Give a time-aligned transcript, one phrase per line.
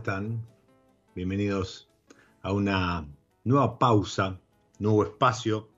[0.00, 0.46] Están?
[1.14, 1.90] Bienvenidos
[2.40, 3.06] a una
[3.44, 4.40] nueva pausa,
[4.78, 5.68] nuevo espacio,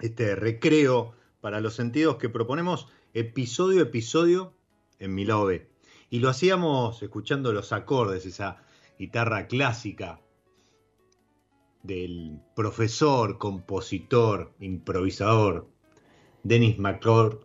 [0.00, 4.52] este recreo para los sentidos que proponemos episodio a episodio
[4.98, 5.50] en mi lado.
[6.10, 8.64] Y lo hacíamos escuchando los acordes, esa
[8.98, 10.20] guitarra clásica
[11.82, 15.66] del profesor, compositor, improvisador
[16.42, 17.38] Dennis McCord,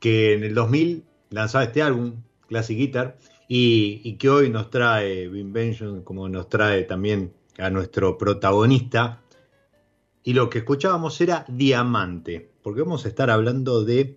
[0.00, 3.18] que en el 2000 lanzaba este álbum, Classic Guitar,
[3.54, 9.20] y, que hoy nos trae Invention, como nos trae también a nuestro protagonista.
[10.22, 14.16] Y lo que escuchábamos era diamante, porque vamos a estar hablando de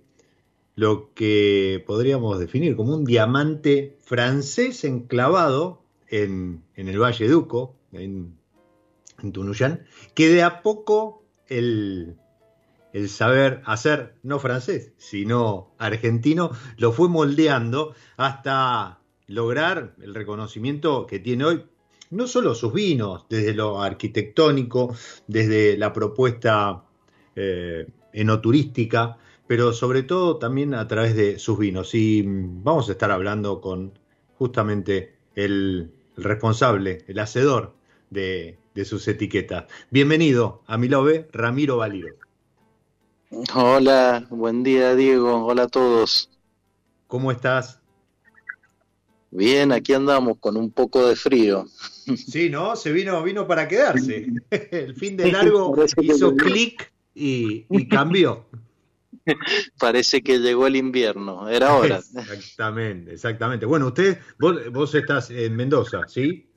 [0.75, 8.37] lo que podríamos definir como un diamante francés enclavado en, el Valle Duco, en,
[9.21, 12.15] en Tunuyán, que de a poco el,
[12.93, 21.19] el saber hacer, no francés, sino argentino, lo fue moldeando hasta lograr el reconocimiento que
[21.19, 21.65] tiene hoy,
[22.11, 24.95] no solo sus vinos, desde lo arquitectónico,
[25.27, 26.83] desde la propuesta
[27.35, 31.93] eh, enoturística, pero sobre todo también a través de sus vinos.
[31.95, 33.97] Y vamos a estar hablando con
[34.37, 37.73] justamente el, responsable, el hacedor
[38.09, 39.65] de, sus etiquetas.
[39.89, 42.09] Bienvenido a mi love, Ramiro Valido.
[43.53, 46.29] Hola, buen día Diego, hola a todos.
[47.07, 47.81] ¿Cómo estás?
[49.35, 51.65] Bien, aquí andamos con un poco de frío.
[52.15, 52.77] Sí, ¿no?
[52.77, 54.27] Se vino, vino para quedarse.
[54.49, 58.45] El fin de largo hizo clic y, cambió.
[59.79, 61.97] Parece que llegó el invierno, era hora.
[61.97, 63.65] Exactamente, exactamente.
[63.65, 66.49] Bueno, usted, vos, estás en Mendoza, ¿sí?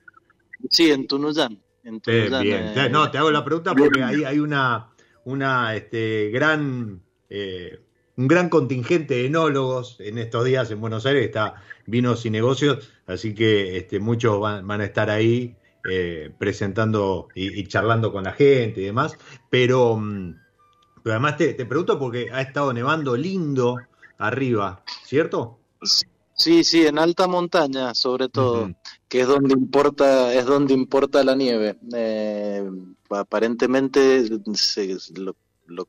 [0.71, 1.61] Sí, en Tunuyán.
[1.83, 4.91] En Tunuyán bien, eh, No, te hago la pregunta porque ahí hay una,
[5.25, 7.81] una este, gran eh,
[8.19, 11.55] un gran contingente de enólogos en estos días en Buenos Aires, está
[11.87, 15.55] Vinos y Negocios, así que este, muchos van, a estar ahí
[15.89, 19.17] eh, presentando y, charlando con la gente y demás,
[19.49, 20.35] pero, mm,
[21.05, 23.77] además te, pregunto porque ha estado nevando lindo
[24.19, 25.61] arriba, ¿cierto?
[26.35, 28.69] Sí, sí, en alta montaña, sobre todo,
[29.09, 31.79] que es donde importa, es donde importa la nieve.
[31.95, 32.69] Eh,
[33.11, 34.25] aparentemente,
[35.15, 35.37] lo,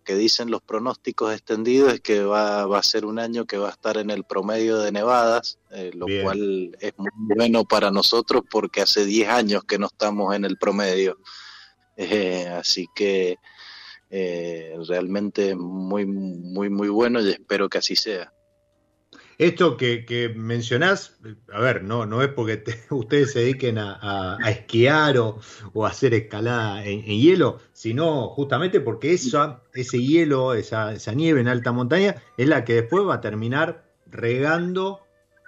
[0.04, 3.70] que dicen los pronósticos extendidos es que va, va, a ser un año que va
[3.70, 8.44] a estar en el promedio de nevadas, eh, lo cual es muy bueno para nosotros
[8.50, 11.18] porque hace 10 años que no estamos en el promedio.
[11.98, 13.38] Eh, así que
[14.10, 18.34] realmente muy, muy, muy bueno y espero que así sea.
[19.40, 21.18] Esto que, mencionás,
[21.54, 25.40] a ver, no, no es porque ustedes se dediquen a, esquiar o,
[25.86, 31.72] a hacer escalada en, hielo, sino justamente porque esa, ese hielo, esa, nieve en alta
[31.72, 35.00] montaña, es la que después va a terminar regando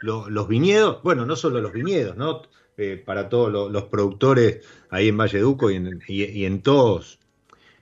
[0.01, 2.43] los viñedos, bueno, no solo los viñedos, ¿no?
[2.77, 7.19] Eh, para todos los, productores ahí en Valleduco y en, y, en todos,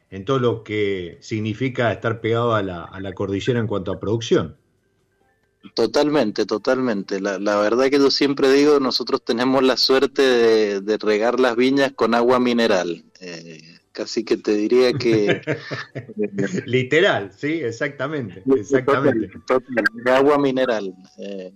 [0.10, 4.59] en todo lo que significa estar pegado a la cordillera en cuanto a producción.
[5.74, 7.20] Totalmente, totalmente.
[7.20, 11.92] La, la, verdad que yo siempre digo, nosotros tenemos la suerte de, regar las viñas
[11.94, 13.04] con agua mineral.
[13.20, 15.42] Eh, casi que te diría que...
[16.66, 18.42] Literal, sí, exactamente.
[18.56, 19.32] exactamente.
[20.06, 20.94] de agua mineral.
[21.18, 21.52] Eh,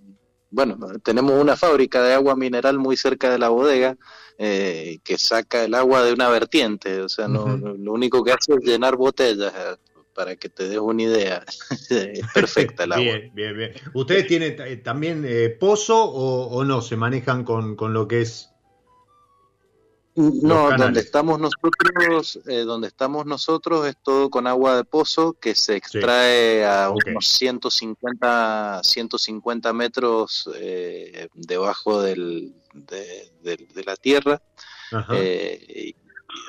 [0.50, 3.96] bueno, tenemos una fábrica de agua mineral muy cerca de la bodega
[4.36, 7.00] eh, que saca el agua de una vertiente.
[7.00, 9.52] O sea, no, lo único que hace es llenar botellas
[10.14, 11.44] para que te des una idea.
[11.90, 13.04] es perfecta el agua.
[13.04, 13.72] Bien, bien, bien.
[13.92, 16.80] ¿Ustedes tienen eh, también eh, pozo o, no?
[16.80, 18.50] ¿Se manejan con, lo que es?
[20.14, 25.56] No, donde estamos nosotros, eh, donde estamos nosotros es todo con agua de pozo que
[25.56, 30.48] se extrae a unos 150, 150 metros
[31.34, 34.40] debajo del, de, la tierra.
[34.92, 35.14] Ajá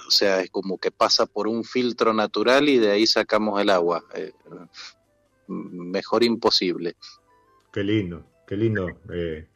[0.08, 3.70] o sea, es como que pasa por un filtro natural y de ahí sacamos el
[3.70, 4.04] agua.
[4.14, 4.32] Eh,
[5.48, 6.96] mejor imposible.
[7.72, 8.88] Qué lindo, qué lindo.
[9.12, 9.48] Eh,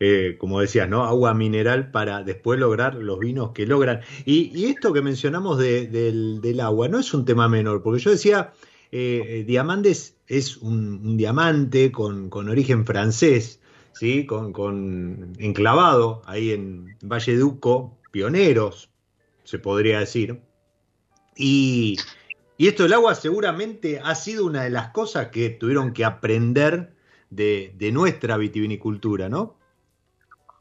[0.00, 1.04] eh, como decías, ¿no?
[1.04, 4.00] Agua mineral para después lograr los vinos que logran.
[4.24, 8.52] Y, esto que mencionamos del, agua no es un tema menor, porque yo decía,
[8.90, 13.60] Diamantes es un, diamante con, origen francés,
[13.92, 14.26] ¿sí?
[14.26, 18.90] Con, con, enclavado ahí en Valle Duco, pioneros,
[19.48, 20.42] se podría decir.
[21.34, 21.96] Y,
[22.58, 26.92] esto del agua seguramente ha sido una de las cosas que tuvieron que aprender
[27.30, 29.56] de, nuestra vitivinicultura, ¿no?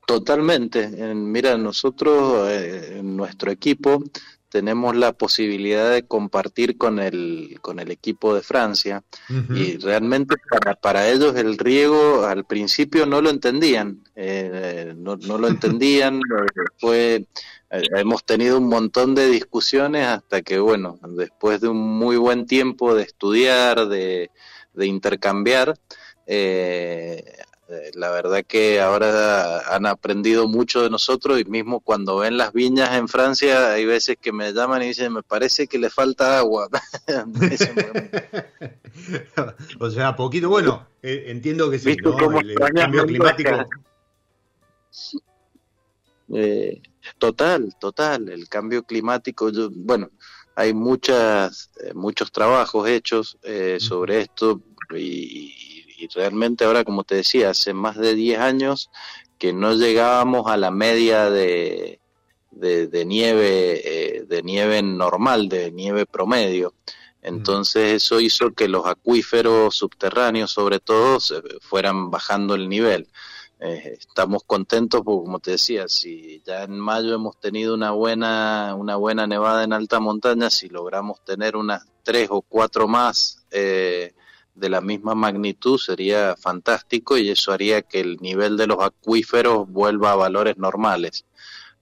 [0.05, 0.87] Totalmente.
[1.13, 4.01] Mira, nosotros, eh, en nuestro equipo,
[4.47, 9.03] tenemos la posibilidad de compartir con el, con el equipo de Francia
[9.53, 15.37] y realmente para, para, ellos el riego al principio no lo entendían, eh, no, no,
[15.37, 16.21] lo entendían,
[16.77, 17.25] fue eh,
[17.69, 22.95] hemos tenido un montón de discusiones hasta que, bueno, después de un muy buen tiempo
[22.95, 24.29] de estudiar, de,
[24.75, 25.77] intercambiar,
[26.25, 27.23] eh,
[27.69, 32.53] eh, la verdad que ahora han aprendido mucho de nosotros y mismo cuando ven las
[32.53, 36.37] viñas en Francia hay veces que me llaman y dicen me parece que le falta
[36.37, 36.69] agua.
[39.79, 42.39] o sea, poquito, bueno, entiendo que sí, ¿no?
[42.39, 43.67] el, cambio climático.
[46.33, 46.81] Eh,
[47.17, 48.29] Total, total.
[48.29, 50.09] El cambio climático, bueno,
[50.55, 54.61] hay muchas, eh, muchos trabajos hechos eh, sobre esto
[54.95, 55.53] y,
[56.15, 58.89] realmente ahora, como te decía, hace más de 10 años
[59.37, 61.99] que no llegábamos a la media de,
[62.51, 66.73] de, nieve, eh, de nieve normal, de nieve promedio.
[67.21, 71.19] Entonces eso hizo que los acuíferos subterráneos, sobre todo,
[71.61, 73.07] fueran bajando el nivel.
[73.59, 78.75] Eh, estamos contentos porque, como te decía, si ya en mayo hemos tenido una buena,
[78.75, 84.13] una buena nevada en alta montaña, si logramos tener unas tres o cuatro más eh,
[84.53, 89.67] de la misma magnitud, sería fantástico y eso haría que el nivel de los acuíferos
[89.67, 91.25] vuelva a valores normales,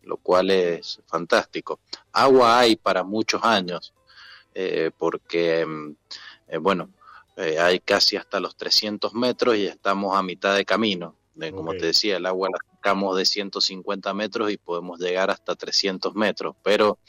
[0.04, 1.80] lo cual es fantástico.
[2.14, 3.94] Agua hay para muchos años,
[4.54, 5.66] eh, porque,
[6.62, 6.90] bueno,
[7.60, 11.16] hay casi hasta los 300 metros y estamos a mitad de camino
[11.54, 16.16] como te decía, el agua la sacamos de 150 metros y podemos llegar hasta 300
[16.16, 17.00] metros, pero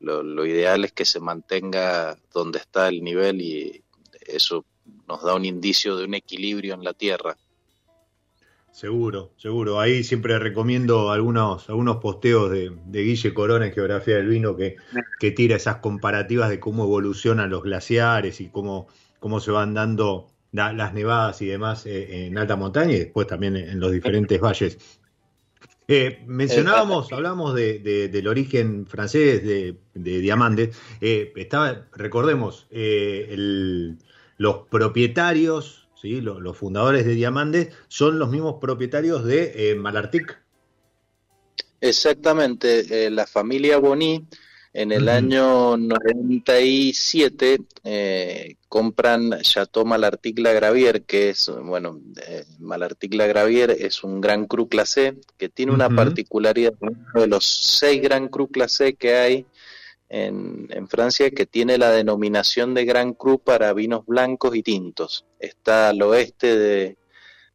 [0.00, 3.82] lo, ideal es que se mantenga donde está el nivel y
[4.26, 4.64] eso
[5.08, 7.36] nos da un indicio de un equilibrio en la Tierra.
[8.70, 9.80] Seguro, seguro.
[9.80, 14.76] Ahí siempre recomiendo algunos, algunos posteos de, Guille Corona en Geografía del Vino que,
[15.18, 20.28] que, tira esas comparativas de cómo evolucionan los glaciares y cómo, cómo se van dando
[20.56, 24.78] las nevadas y demás eh, en alta montaña y después también en los diferentes valles.
[25.88, 30.68] Eh, mencionábamos, hablamos de, del origen francés de, de
[31.00, 32.66] eh, estaba, recordemos,
[34.38, 36.20] los propietarios ¿sí?
[36.20, 40.42] los, fundadores de Diamandes, son los mismos propietarios de Malartic.
[41.80, 44.26] Exactamente, la familia Boni
[44.76, 53.14] en el año 97 eh, compran Chateau Malartic La Gravier, que es, bueno, eh, Malartic
[53.14, 58.02] La Gravier es un Gran Cru Classé que tiene una particularidad, uno de los seis
[58.02, 59.46] Gran Cru Classé que hay
[60.10, 65.24] en, en, Francia, que tiene la denominación de Gran Cru para vinos blancos y tintos.
[65.40, 66.98] Está al oeste de,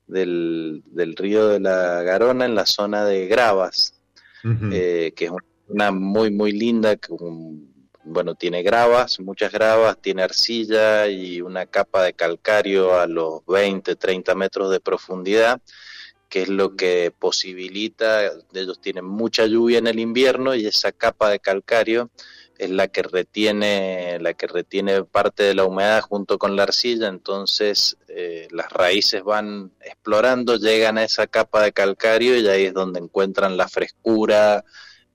[0.07, 3.93] del, del río de la Garona, en la zona de Gravas,
[4.43, 6.97] eh, que es un una muy, muy linda,
[8.03, 13.95] bueno, tiene gravas, muchas gravas, tiene arcilla y una capa de calcario a los 20,
[13.95, 15.61] 30 metros de profundidad,
[16.29, 21.29] que es lo que posibilita, ellos tienen mucha lluvia en el invierno y esa capa
[21.29, 22.09] de calcario
[22.57, 27.07] es la que retiene la que retiene parte de la humedad junto con la arcilla
[27.07, 32.73] entonces eh, las raíces van explorando llegan a esa capa de calcario y ahí es
[32.73, 34.63] donde encuentran la frescura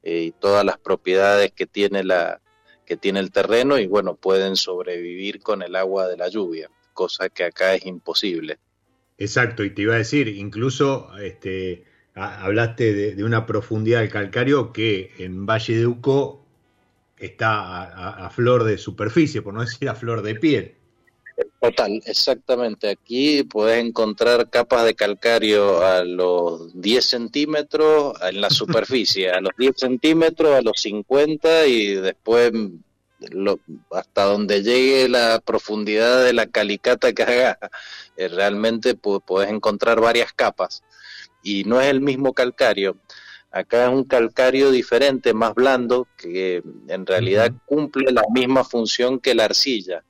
[0.07, 2.41] y todas las propiedades que tiene la
[2.87, 7.29] que tiene el terreno y bueno pueden sobrevivir con el agua de la lluvia cosa
[7.29, 8.59] que acá es imposible.
[9.19, 11.85] Exacto y te iba a decir incluso este
[12.15, 16.47] hablaste de, una profundidad del calcario que en Valle de Uco
[17.19, 20.75] está a, flor de superficie por no decir a flor de piel
[21.61, 22.89] Total, exactamente.
[22.89, 29.53] Aquí puedes encontrar capas de calcario a los 10 centímetros en la superficie, a los
[29.59, 32.53] 10 centímetros, a los 50 y después
[33.91, 37.59] hasta donde llegue la profundidad de la calicata que haga,
[38.17, 40.83] eh, realmente puedes encontrar varias capas.
[41.43, 42.97] Y no es el mismo calcario.
[43.51, 49.35] Acá es un calcario diferente, más blando, que en realidad cumple la misma función que
[49.35, 50.03] la arcilla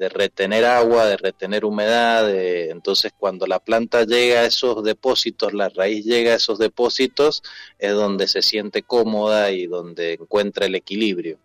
[0.00, 5.68] de retener agua, de retener humedad, entonces cuando la planta llega a esos depósitos, la
[5.68, 7.42] raíz llega a esos depósitos,
[7.78, 11.38] es donde se siente cómoda y donde encuentra el equilibrio.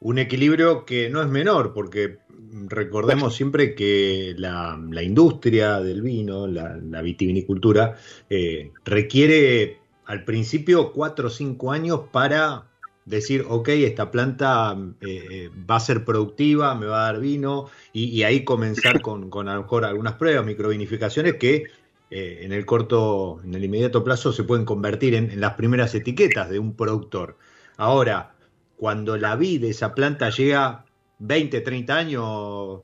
[0.00, 2.18] Un equilibrio que no es menor, porque
[2.66, 7.96] recordemos siempre que la, industria del vino, la, vitivinicultura,
[8.28, 12.69] eh, requiere al principio cuatro o cinco años para
[13.04, 17.70] decir, ok, esta planta eh, eh, va a ser productiva, me va a dar vino,
[17.92, 21.64] y, ahí comenzar con, a lo mejor algunas pruebas, microvinificaciones que
[22.10, 26.50] eh, en el corto, en el inmediato plazo se pueden convertir en, las primeras etiquetas
[26.50, 27.36] de un productor.
[27.76, 28.34] Ahora,
[28.76, 30.84] cuando la vida de esa planta llega
[31.18, 32.80] 20, 30 años,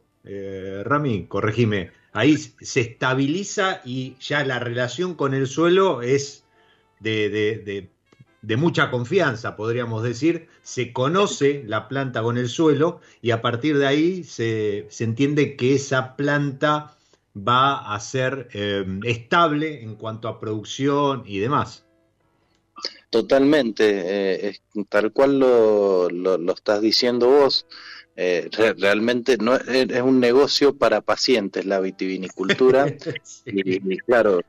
[0.84, 6.44] Rami, corregime, ahí se estabiliza y ya la relación con el suelo es
[6.98, 7.90] de, de de
[8.54, 13.88] mucha confianza, podríamos decir, se conoce la planta con el suelo y a partir de
[13.88, 16.96] ahí se, entiende que esa planta
[17.36, 21.84] va a ser em, estable en cuanto a producción y demás.
[23.10, 27.66] Totalmente, eh, tal cual lo, lo, estás diciendo vos.
[28.16, 28.48] Eh,
[28.78, 32.86] realmente no es, un negocio para pacientes la vitivinicultura
[33.44, 34.40] y, claro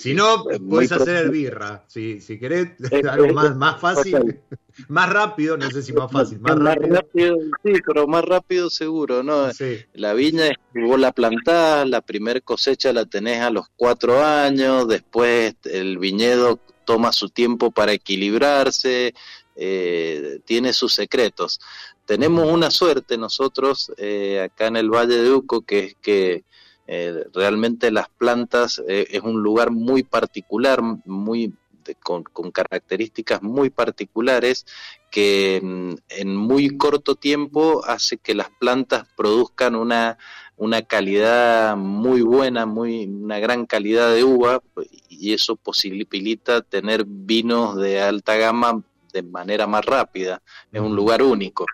[0.00, 1.84] si no, puedes hacer el birra.
[1.86, 2.70] Si, si querés
[3.10, 4.40] algo más, más fácil,
[4.88, 7.36] más rápido, no sé si más fácil, más, rápido.
[7.64, 9.48] Sí, pero más rápido seguro, ¿no?
[9.92, 15.54] La viña, vos la plantás, la primer cosecha la tenés a los cuatro años, después
[15.64, 19.14] el viñedo toma su tiempo para equilibrarse,
[19.56, 21.60] eh, tiene sus secretos.
[22.06, 26.44] Tenemos una suerte nosotros eh, acá en el Valle de Uco, que es que
[26.86, 31.54] eh, realmente las plantas eh, es un lugar muy particular, muy
[32.02, 34.64] con, características muy particulares
[35.10, 40.18] que mm, en muy corto tiempo hace que las plantas produzcan una,
[40.56, 44.62] una calidad muy buena, muy, una gran calidad de uva
[45.08, 50.42] y eso posibilita tener vinos de alta gama de manera más rápida.
[50.72, 51.66] Es un lugar único.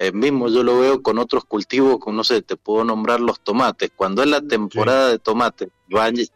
[0.00, 3.38] El mismo yo lo veo con otros cultivos, como no sé, te puedo nombrar los
[3.40, 3.90] tomates.
[3.94, 5.68] Cuando es la temporada de tomate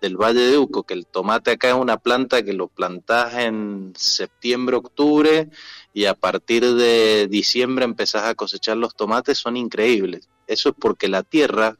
[0.02, 3.94] del Valle de Uco, que el tomate acá es una planta que lo plantás en
[3.96, 5.48] septiembre, octubre,
[5.94, 10.28] y a partir de diciembre empezás a cosechar los tomates, son increíbles.
[10.46, 11.78] Eso es porque la tierra,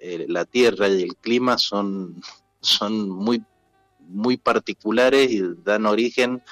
[0.00, 2.20] eh, la tierra y el clima son,
[2.60, 3.42] son muy,
[4.00, 6.42] muy particulares y dan origen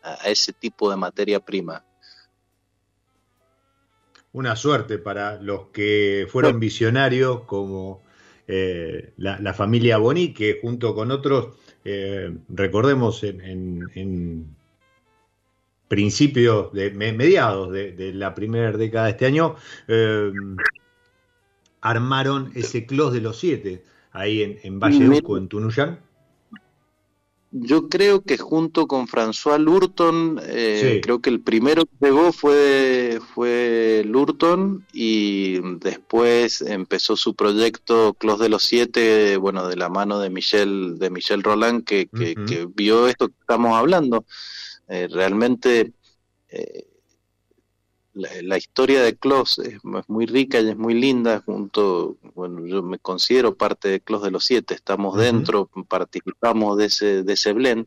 [0.00, 1.82] a ese tipo de materia prima
[4.32, 8.02] una suerte para los que fueron visionarios como
[8.46, 14.56] eh, la, familia Boni, que junto con otros, eh, recordemos, en,
[15.88, 19.56] principios, de mediados de, la primera década de este año,
[19.86, 20.30] eh,
[21.80, 26.00] armaron ese clos de los siete ahí en, en Valle Duco, en Tunuyán?
[27.50, 33.20] Yo creo que junto con François Lurton, eh, creo que el primero que llegó fue,
[33.34, 40.18] fue Lurton y después empezó su proyecto Clos de los Siete, bueno, de la mano
[40.20, 44.26] de Michel, de Michel Roland, que, que, vio esto que estamos hablando.
[44.88, 45.92] Eh, realmente
[46.50, 46.87] eh,
[48.18, 52.98] la, historia de Clos es, muy rica y es muy linda, junto, bueno, yo me
[52.98, 57.86] considero parte de Clos de los Siete, estamos dentro, participamos de ese, de ese blend,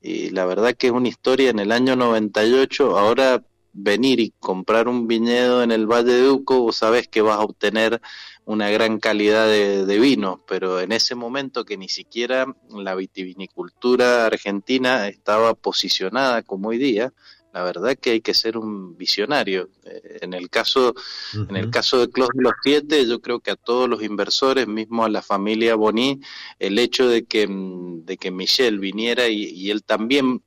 [0.00, 4.86] y la verdad que es una historia en el año 98, ahora venir y comprar
[4.86, 8.00] un viñedo en el Valle de Uco, vos sabés que vas a obtener
[8.44, 14.26] una gran calidad de, de vino, pero en ese momento que ni siquiera la vitivinicultura
[14.26, 17.12] argentina estaba posicionada como hoy día,
[17.52, 19.68] la verdad que hay que ser un visionario.
[19.84, 20.94] Eh, en el caso,
[21.34, 24.66] en el caso de Clos de los Siete, yo creo que a todos los inversores,
[24.66, 26.20] mismo a la familia Boni,
[26.58, 30.42] el hecho de que, mm, de que Michel viniera y, él también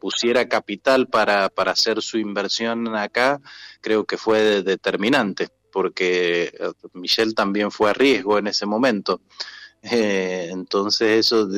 [0.00, 3.40] pusiera capital para, para hacer su inversión acá,
[3.80, 9.20] creo que fue determinante, porque eh, Michel también fue a riesgo en ese momento.
[9.82, 11.48] Eh, entonces eso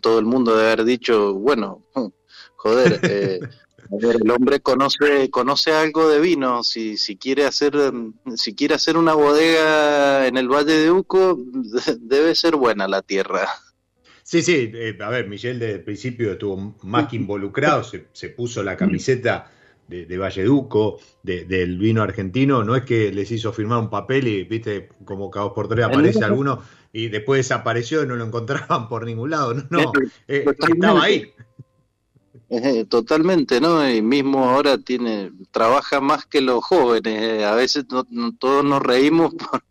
[0.00, 1.82] todo el mundo debe haber dicho, bueno,
[2.66, 3.40] joder, eh,
[4.00, 6.62] el hombre conoce conoce algo de vino.
[6.62, 7.74] Si, si quiere hacer
[8.36, 11.38] si quiere hacer una bodega en el Valle de Uco,
[12.00, 13.48] debe ser buena la tierra.
[14.22, 18.30] Sí, sí, eh, a ver, Miguel desde el principio estuvo más que involucrado, se, se
[18.30, 19.52] puso la camiseta
[19.86, 24.26] de, de Valleduco, de, del vino argentino, no es que les hizo firmar un papel
[24.26, 26.60] y, viste, como cada dos por tres aparece alguno
[26.92, 29.92] y después desapareció y no lo encontraban por ningún lado, no, no,
[30.26, 31.30] eh, estaba ahí.
[32.48, 33.88] Eh, totalmente, ¿no?
[33.90, 37.20] Y mismo ahora tiene, trabaja más que los jóvenes.
[37.20, 38.06] Eh, a veces no,
[38.38, 39.64] todos nos reímos por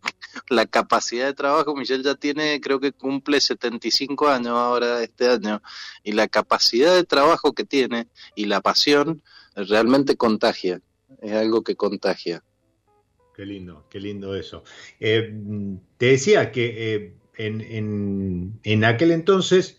[0.50, 1.74] la capacidad de trabajo.
[1.74, 5.62] Michelle ya tiene, creo que cumple 75 años ahora este año.
[6.04, 9.22] Y la capacidad de trabajo que tiene y la pasión
[9.54, 10.82] realmente contagia.
[11.22, 12.42] Es algo que contagia.
[13.34, 14.64] Qué lindo, qué lindo eso.
[15.00, 15.32] Eh,
[15.96, 19.78] te decía que en, en, en aquel entonces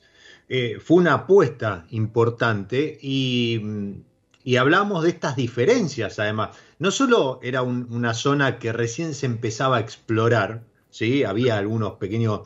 [0.49, 3.61] eh, fue una apuesta importante y,
[4.57, 6.57] hablamos de estas diferencias además.
[6.79, 11.23] No solo era una zona que recién se empezaba a explorar, ¿sí?
[11.23, 12.41] había algunos pequeños...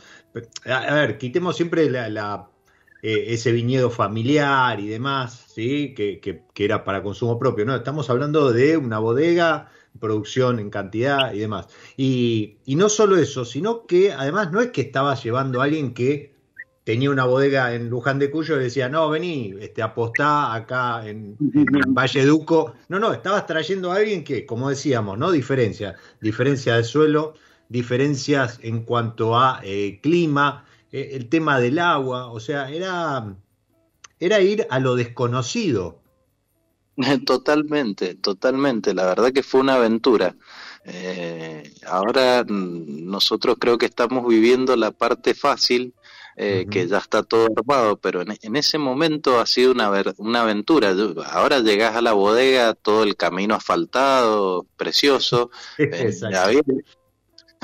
[0.66, 5.94] A, ver, quitemos siempre eh, ese viñedo familiar y demás, ¿sí?
[5.94, 7.66] Que, que, era para consumo propio.
[7.66, 11.68] No, estamos hablando de una bodega, producción en cantidad y demás.
[11.98, 15.94] Y, y no solo eso, sino que además no es que estaba llevando a alguien
[15.94, 16.32] que
[16.84, 21.38] tenía una bodega en Luján de Cuyo y decía, no, vení, este, apostá acá en,
[21.40, 22.74] Valle Duco.
[22.90, 25.32] No, no, estabas trayendo a alguien que, como decíamos, ¿no?
[25.32, 27.36] Diferencia, diferencia de suelo,
[27.70, 33.36] diferencias en cuanto a eh, clima, eh, el tema del agua, o sea, era,
[34.20, 36.02] era ir a lo desconocido.
[37.26, 40.36] Totalmente, totalmente, la verdad que fue una aventura.
[40.84, 45.94] Eh, ahora mm, nosotros creo que estamos viviendo la parte fácil,
[46.38, 50.96] eh, que ya está todo armado, pero en, ese momento ha sido una, una aventura.
[51.30, 55.52] Ahora llegas a la bodega, todo el camino asfaltado, precioso.
[55.78, 56.14] Eh,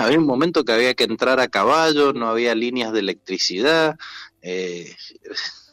[0.05, 3.97] había, un momento que había que entrar a caballo, no había líneas de electricidad.
[4.41, 4.95] Eh,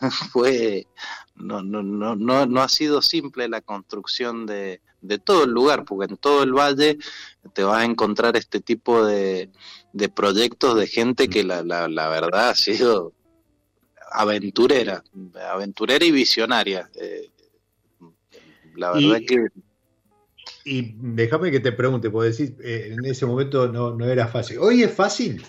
[0.33, 0.87] fue
[1.35, 5.85] no, no, no, no, no ha sido simple la construcción de, de todo el lugar,
[5.85, 6.99] porque en todo el valle
[7.53, 9.51] te vas a encontrar este tipo de,
[9.95, 13.13] de proyectos de gente que la, la, la, verdad ha sido
[14.11, 15.05] aventurera,
[15.51, 16.91] aventurera y visionaria.
[17.01, 17.31] Eh,
[18.75, 19.47] la verdad que...
[20.65, 24.59] Y déjame que te pregunte, porque decir, eh, en ese momento no, no era fácil.
[24.59, 25.45] ¿Hoy es fácil?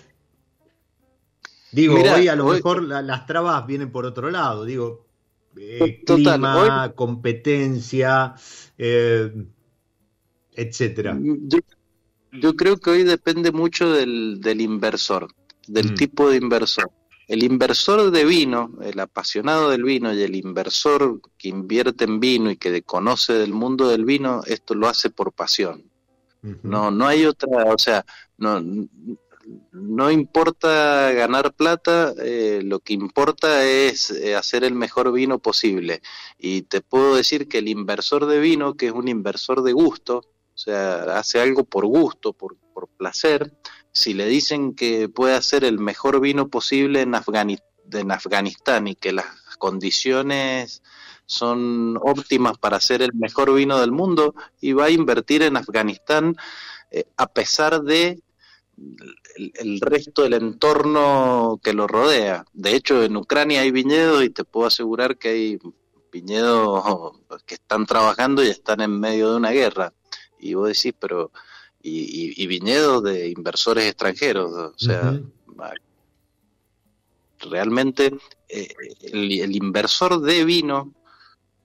[1.72, 5.06] Digo, hoy a lo mejor las trabas vienen por otro lado, digo,
[5.58, 8.34] eh, clima, competencia,
[8.78, 9.32] eh,
[10.52, 11.18] etcétera.
[12.40, 15.28] Yo, creo que hoy depende mucho del, del inversor,
[15.66, 15.94] del mm.
[15.94, 16.90] tipo de inversor.
[17.28, 22.50] El inversor de vino, el apasionado del vino y el inversor que invierte en vino
[22.50, 25.90] y que conoce del mundo del vino, esto lo hace por pasión.
[26.62, 28.04] No, no hay otra, o sea,
[28.38, 28.62] no,
[29.72, 36.02] no importa ganar plata, eh, lo que importa es eh, hacer el mejor vino posible.
[36.38, 40.22] Y te puedo decir que el inversor de vino, que es un inversor de gusto,
[40.56, 43.52] o sea, hace algo por gusto, por, por placer,
[43.92, 47.14] si le dicen que puede hacer el mejor vino posible en,
[47.92, 49.26] en Afganistán y que las
[49.58, 50.82] condiciones
[51.26, 56.36] son óptimas para hacer el mejor vino del mundo y va a invertir en Afganistán
[56.90, 58.22] eh, a pesar de
[59.58, 62.46] el, resto del entorno que lo rodea.
[62.54, 65.58] De hecho, en Ucrania hay viñedos y te puedo asegurar que hay
[66.10, 67.12] viñedos
[67.44, 69.92] que están trabajando y están en medio de una guerra.
[70.38, 71.30] Y vos decís, pero...
[71.88, 75.20] Y, viñedos de inversores extranjeros, o sea,
[77.38, 78.12] realmente
[78.48, 78.68] eh,
[79.12, 80.92] el, inversor de vino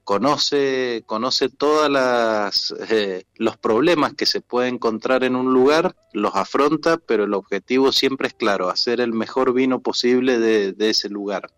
[0.03, 6.35] conoce, conoce todas las eh, los problemas que se puede encontrar en un lugar, los
[6.35, 11.51] afronta, pero el objetivo siempre es claro, hacer el mejor vino posible de, ese lugar.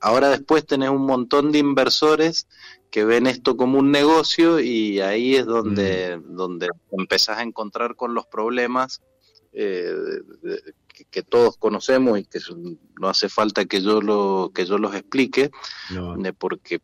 [0.00, 2.46] Ahora después tenés un montón de inversores
[2.94, 6.36] que ven esto como un negocio y ahí es donde, mm.
[6.36, 9.02] donde empezás a encontrar con los problemas
[9.52, 9.92] eh,
[11.10, 12.38] que, todos conocemos y que
[13.00, 15.50] no hace falta que yo lo que yo los explique
[16.38, 16.80] porque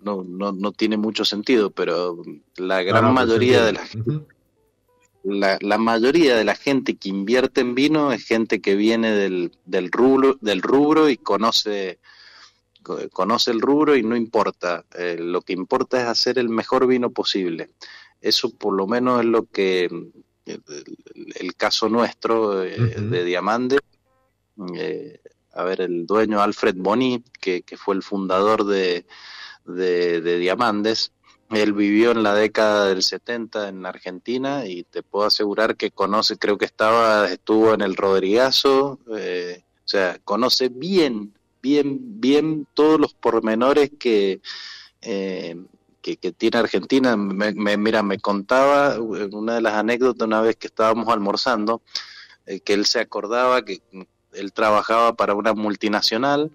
[0.00, 2.20] no, no, no tiene mucho sentido, pero
[2.56, 3.86] la gran mayoría de la,
[5.22, 9.52] la, la, mayoría de la gente que invierte en vino es gente que viene del,
[9.66, 12.00] del rubro, del rubro y conoce
[13.12, 17.10] conoce el rubro y no importa, eh, lo que importa es hacer el mejor vino
[17.10, 17.70] posible.
[18.20, 19.88] Eso por lo menos es lo que
[20.44, 23.78] el, caso nuestro eh, de Diamante,
[24.76, 25.20] eh,
[25.52, 29.04] a ver, el dueño Alfred Boni, que, que fue el fundador de,
[29.64, 31.12] de, Diamantes.
[31.50, 36.38] Él vivió en la década del 70 en Argentina y te puedo asegurar que conoce,
[36.38, 43.00] creo que estaba, estuvo en el Rodrigazo, eh, o sea, conoce bien, bien, bien todos
[43.00, 44.40] los pormenores que,
[45.02, 45.56] eh,
[46.02, 47.16] que, tiene Argentina.
[47.16, 51.82] Me, mira, me contaba una de las anécdotas una vez que estábamos almorzando,
[52.46, 53.82] eh, que él se acordaba que
[54.32, 56.50] él trabajaba para una multinacional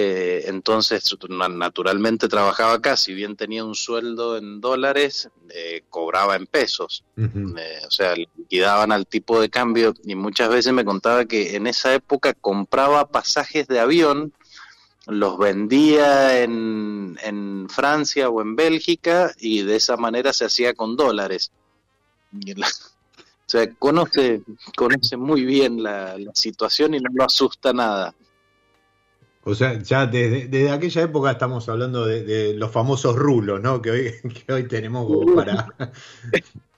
[0.00, 6.46] eh, entonces, naturalmente trabajaba acá, si bien tenía un sueldo en dólares, eh, cobraba en
[6.46, 7.02] pesos.
[7.16, 11.66] Eh, o sea, liquidaban al tipo de cambio y muchas veces me contaba que en
[11.66, 14.32] esa época compraba pasajes de avión,
[15.08, 20.94] los vendía en, en Francia o en Bélgica y de esa manera se hacía con
[20.94, 21.50] dólares.
[22.32, 24.42] o sea, conoce,
[24.76, 28.14] conoce muy bien la, la situación y no lo asusta nada.
[29.48, 33.80] O sea, ya desde, aquella época estamos hablando de, los famosos rulos, ¿no?
[33.80, 34.12] Que hoy,
[34.46, 35.74] que hoy tenemos para,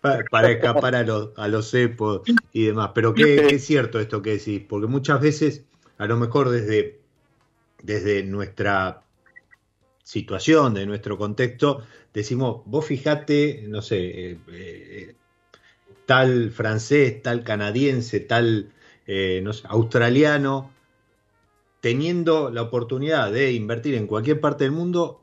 [0.31, 2.93] para, escapar a los, a los cepos y demás.
[2.95, 5.65] Pero qué, es cierto esto que decís, porque muchas veces,
[5.99, 7.01] a lo mejor desde,
[7.83, 9.03] desde nuestra
[10.05, 11.83] situación, de nuestro contexto,
[12.15, 15.15] decimos, vos fijate, no sé, eh, eh,
[16.07, 18.73] tal francés, tal canadiense, tal
[19.07, 20.71] eh, no sé, australiano,
[21.81, 25.21] teniendo la oportunidad de invertir en cualquier parte del mundo,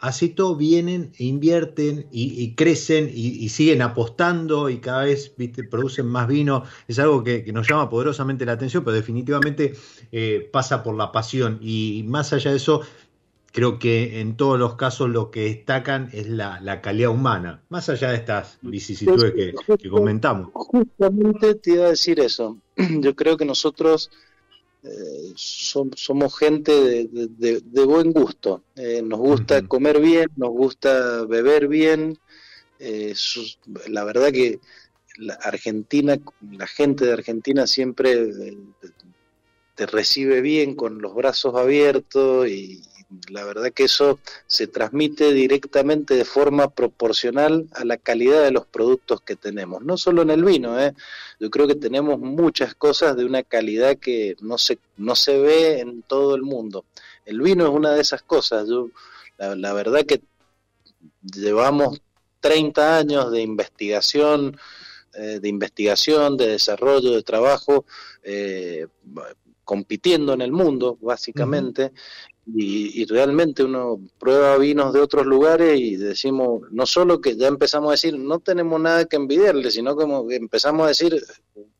[0.00, 5.32] así todo vienen e invierten y, crecen y, siguen apostando y cada vez
[5.70, 6.64] producen más vino.
[6.88, 9.74] Es algo que, nos llama poderosamente la atención, pero definitivamente
[10.10, 11.58] eh, pasa por la pasión.
[11.60, 12.80] Y más allá de eso,
[13.52, 18.10] creo que en todos los casos lo que destacan es la, calidad humana, más allá
[18.10, 20.48] de estas vicisitudes que, que comentamos.
[20.54, 22.56] Justamente te iba a decir eso.
[22.76, 24.10] Yo creo que nosotros
[24.82, 28.64] eh, somos gente de, buen gusto.
[28.76, 32.18] Eh, nos gusta comer bien, nos gusta beber bien.
[32.78, 33.14] Eh,
[33.88, 34.60] la verdad que
[35.18, 36.18] la Argentina,
[36.50, 38.56] la gente de Argentina siempre
[39.74, 42.82] te recibe bien con los brazos abiertos y,
[43.28, 48.66] la verdad que eso se transmite directamente de forma proporcional a la calidad de los
[48.66, 49.82] productos que tenemos.
[49.82, 50.94] No solo en el vino, ¿eh?
[51.40, 55.80] yo creo que tenemos muchas cosas de una calidad que no se, no se ve
[55.80, 56.84] en todo el mundo.
[57.24, 58.68] El vino es una de esas cosas.
[58.68, 58.88] Yo,
[59.38, 60.20] la, verdad que
[61.22, 62.00] llevamos
[62.40, 64.56] 30 años de investigación,
[65.14, 67.84] eh, de investigación, de desarrollo, de trabajo,
[68.22, 68.86] eh,
[69.64, 71.92] compitiendo en el mundo, básicamente,
[72.54, 77.88] y, realmente uno prueba vinos de otros lugares y decimos, no solo que ya empezamos
[77.88, 81.22] a decir, no tenemos nada que envidiarle, sino como que empezamos a decir,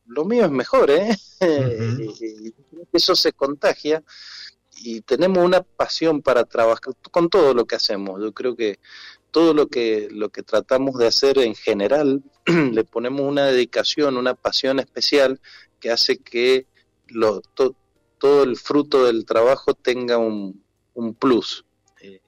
[0.06, 1.16] lo mío es mejor, ¿eh?
[1.40, 2.54] y,
[2.92, 4.02] eso se contagia
[4.82, 8.20] y tenemos una pasión para trabajar con todo lo que hacemos.
[8.20, 8.78] Yo creo que
[9.30, 14.34] todo lo que lo que tratamos de hacer en general le ponemos una dedicación, una
[14.34, 15.40] pasión especial
[15.78, 16.66] que hace que
[17.08, 17.42] lo,
[18.20, 20.62] todo el fruto del trabajo tenga un,
[21.18, 21.64] plus.
[22.02, 22.20] Eh,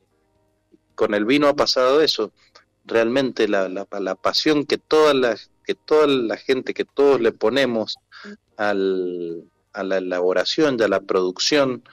[0.97, 2.33] con el vino ha pasado eso.
[2.85, 7.31] Realmente la, la, la, pasión que toda la, que toda la gente, que todos le
[7.31, 7.99] ponemos
[8.57, 11.85] al, a la elaboración y a la producción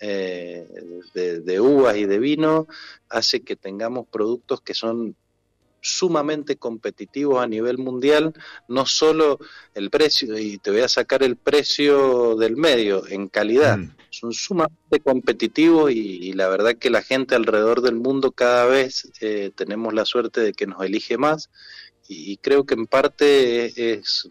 [0.00, 0.66] eh,
[1.14, 2.66] de, uvas y de vino,
[3.08, 5.16] hace que tengamos productos que son
[5.86, 8.34] sumamente competitivos a nivel mundial,
[8.68, 9.38] no solo
[9.74, 13.78] el precio, y te voy a sacar el precio del medio, en calidad.
[13.78, 13.96] Mm.
[14.10, 19.50] Son sumamente competitivos y, la verdad que la gente alrededor del mundo cada vez eh,
[19.54, 21.50] tenemos la suerte de que nos elige más
[22.08, 24.28] y, creo que en parte es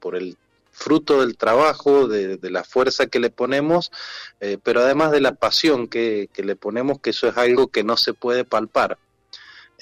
[0.00, 0.36] por el
[0.80, 3.92] fruto del trabajo, de, la fuerza que le ponemos,
[4.40, 7.96] eh, pero además de la pasión que, le ponemos, que eso es algo que no
[7.96, 8.98] se puede palpar.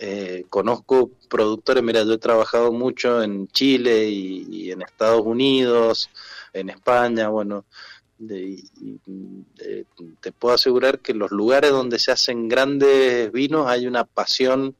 [0.00, 6.08] Eh, conozco productores, mira, yo he trabajado mucho en Chile y, en Estados Unidos,
[6.52, 7.64] en España, bueno,
[10.20, 14.76] te puedo asegurar que en los lugares donde se hacen grandes vinos hay una pasión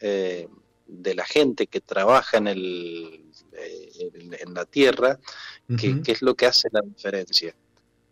[0.00, 0.48] eh,
[0.86, 3.22] de la gente que trabaja en, el,
[3.52, 5.18] en la tierra
[5.78, 7.54] que, es lo que hace la diferencia.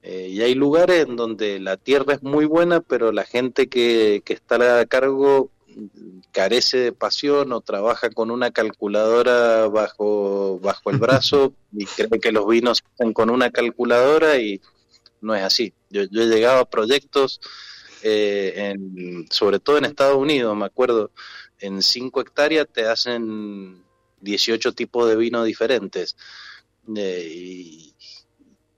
[0.03, 4.21] Eh, y hay lugares en donde la tierra es muy buena, pero la gente que,
[4.25, 5.51] que está a cargo
[6.33, 12.33] carece de pasión o trabaja con una calculadora bajo, bajo el brazo y cree que
[12.33, 14.61] los vinos están con una calculadora y
[15.21, 15.73] no es así.
[15.91, 17.41] Yo, yo he llegado a proyectos,
[18.03, 21.11] eh, en, sobre todo en Estados Unidos, me acuerdo,
[21.59, 23.83] en 5 hectáreas te hacen
[24.21, 26.17] 18 tipos de vinos diferentes.
[26.89, 27.95] Y,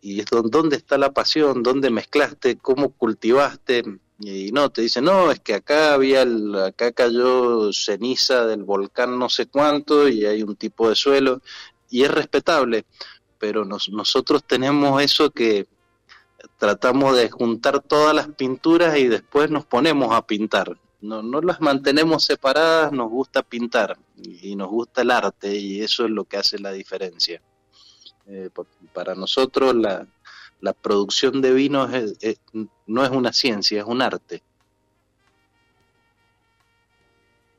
[0.02, 3.84] y es dónde está la pasión, dónde mezclaste, cómo cultivaste,
[4.18, 6.24] y no, te dicen, no, es que acá había,
[6.64, 11.42] acá cayó ceniza del volcán no sé cuánto y hay un tipo de suelo,
[11.90, 12.86] y es respetable,
[13.38, 15.66] pero nosotros tenemos eso que
[16.58, 20.78] tratamos de juntar todas las pinturas y después nos ponemos a pintar.
[21.00, 26.04] No, no las mantenemos separadas, nos gusta pintar y nos gusta el arte y eso
[26.04, 27.42] es lo que hace la diferencia.
[28.26, 28.48] Eh,
[28.94, 30.06] para nosotros la,
[30.72, 31.90] producción de vinos
[32.86, 34.42] no es una ciencia, es un arte.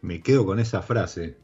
[0.02, 1.38] Me quedo con esa frase.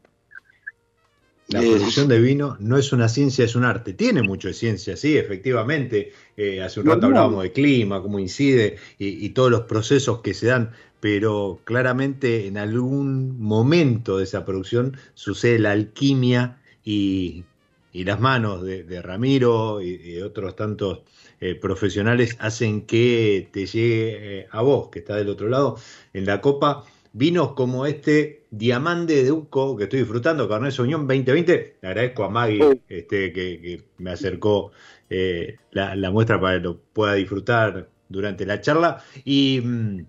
[1.48, 3.92] La producción de vino no es una ciencia, es un arte.
[3.92, 6.12] Tiene mucho de ciencia, sí, efectivamente.
[6.36, 10.46] Eh, hace un rato hablábamos de clima, cómo incide y, todos los procesos que se
[10.46, 10.70] dan,
[11.00, 17.44] pero claramente en algún momento de esa producción sucede la alquimia y
[17.92, 21.00] y las manos de, Ramiro y, de otros tantos
[21.44, 25.76] eh, profesionales hacen que te llegue eh, a vos, que está del otro lado,
[26.12, 31.78] en la copa, vinos como este Diamante de Uco que estoy disfrutando, Carnet Unión 2020.
[31.82, 34.70] Le agradezco a Maggie este, que, me acercó
[35.10, 39.02] eh, la, muestra para que lo pueda disfrutar durante la charla.
[39.24, 40.06] Y, mm,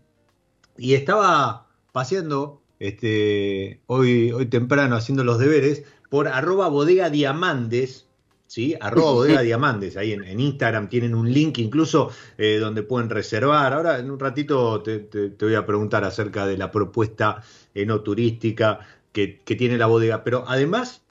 [0.78, 8.08] y estaba paseando este, hoy, hoy temprano haciendo los deberes por arroba bodega diamantes,
[8.48, 8.76] ¿sí?
[8.80, 13.74] Arroba bodega diamantes, ahí en, Instagram tienen un link incluso eh, donde pueden reservar.
[13.74, 18.80] Ahora en un ratito te, voy a preguntar acerca de la propuesta no turística
[19.14, 21.04] que, tiene la bodega, pero además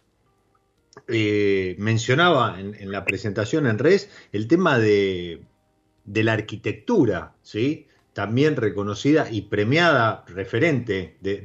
[1.09, 5.43] eh, mencionaba en, la presentación en redes el tema de,
[6.05, 7.87] la arquitectura, ¿sí?
[8.13, 11.41] también reconocida y premiada referente de,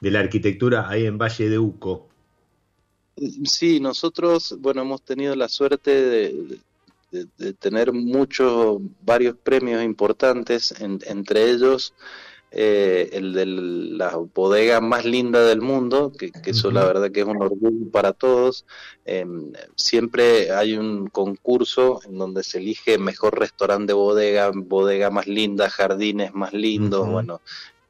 [0.00, 2.08] de, la arquitectura ahí en Valle de Uco.
[3.44, 6.58] Sí, nosotros, bueno, hemos tenido la suerte de,
[7.60, 11.94] tener muchos, varios premios importantes, entre ellos
[12.56, 17.26] eh, el de la bodega más linda del mundo, que, eso la verdad que es
[17.26, 18.64] un orgullo para todos.
[19.04, 25.26] Em, siempre hay un concurso en donde se elige mejor restaurante de bodega, bodega más
[25.26, 27.40] linda, jardines más lindos, bueno,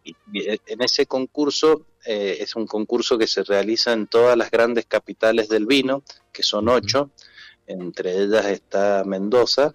[0.02, 4.86] y en ese concurso eh, es un concurso que se realiza en todas las grandes
[4.86, 7.10] capitales del vino, que son ocho,
[7.66, 9.74] entre ellas está Mendoza,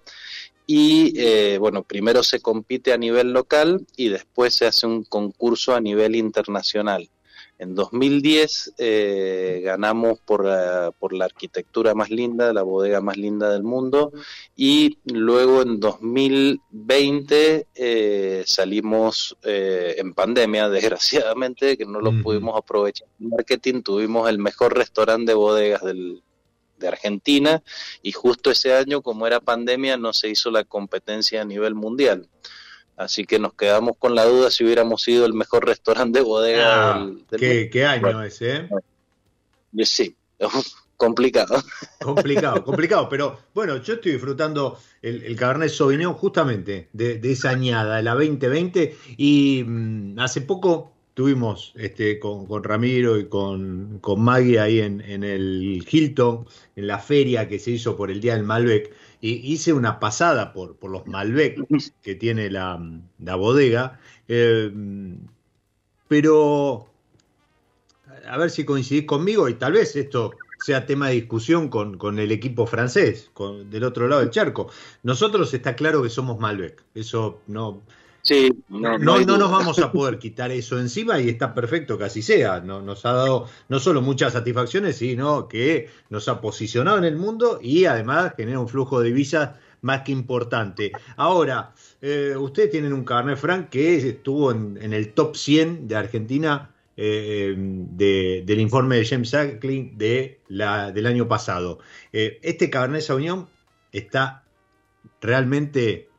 [0.66, 5.74] y eh, bueno, primero se compite a nivel local y después se hace un concurso
[5.74, 7.10] a nivel internacional.
[7.60, 10.48] En 2010 eh, ganamos por,
[10.98, 14.12] por, la arquitectura más linda, la bodega más linda del mundo,
[14.56, 23.08] y luego en 2020 eh, salimos eh, en pandemia, desgraciadamente, que no lo pudimos aprovechar
[23.20, 26.22] en marketing, tuvimos el mejor restaurante de bodegas del,
[26.78, 27.62] de Argentina.
[28.00, 32.26] Y justo ese año, como era pandemia, no se hizo la competencia a nivel mundial.
[33.00, 36.96] Así que nos quedamos con la duda si hubiéramos sido el mejor restaurante de bodega
[36.96, 38.56] ah, del, ¿qué, año ese?
[38.56, 38.68] Eh?
[39.86, 40.14] Sí,
[40.98, 41.62] complicado.
[41.98, 43.08] Complicado, complicado.
[43.08, 48.94] Pero bueno, yo estoy disfrutando el, el Cabernet Sauvignon justamente de, esa añada, la 2020.
[49.16, 55.24] Y mm, hace poco tuvimos este, con, Ramiro y con, con Maggie ahí en, en,
[55.24, 60.00] el Hilton, en la feria que se hizo por el Día del Malbec hice una
[60.00, 61.58] pasada por, por los Malbec
[62.02, 62.80] que tiene la,
[63.36, 64.72] bodega, eh,
[66.08, 66.88] pero
[68.28, 70.32] a ver si coincidís conmigo y tal vez esto
[70.64, 74.70] sea tema de discusión con, con el equipo francés, con, del otro lado del charco.
[75.02, 77.82] Nosotros está claro que somos Malbec, eso no,
[78.22, 82.22] Sí, no, no, nos vamos a poder quitar eso encima y está perfecto que así
[82.22, 82.60] sea.
[82.60, 87.16] No, nos ha dado no solo muchas satisfacciones, sino que nos ha posicionado en el
[87.16, 89.50] mundo y además genera un flujo de divisas
[89.82, 90.92] más que importante.
[91.16, 96.70] Ahora, eh, ustedes tienen un carnet Frank que estuvo en, el top 100 de Argentina
[96.96, 101.78] eh, del informe de James Sackling de la, del año pasado.
[102.12, 103.48] Eh, este Cabernet Sauvignon
[103.92, 104.44] está
[105.22, 106.09] realmente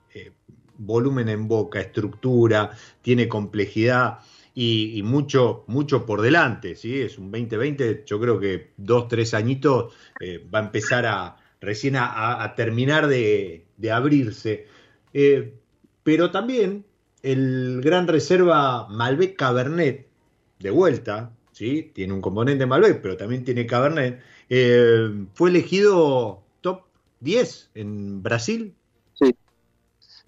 [0.86, 4.20] volumen en boca, estructura, tiene complejidad
[4.54, 7.00] y, mucho, mucho por delante, ¿sí?
[7.02, 11.96] Es un 2020, yo creo que dos, tres añitos eh, va a empezar a recién
[11.98, 14.68] a, terminar de, abrirse.
[15.14, 15.54] Eh,
[16.04, 16.86] pero también
[17.22, 20.08] el Gran Reserva Malbec Cabernet,
[20.60, 21.92] de vuelta, ¿sí?
[21.94, 26.82] Tiene un componente Malbec, pero también tiene Cabernet, eh, fue elegido top
[27.22, 28.74] 10 en Brasil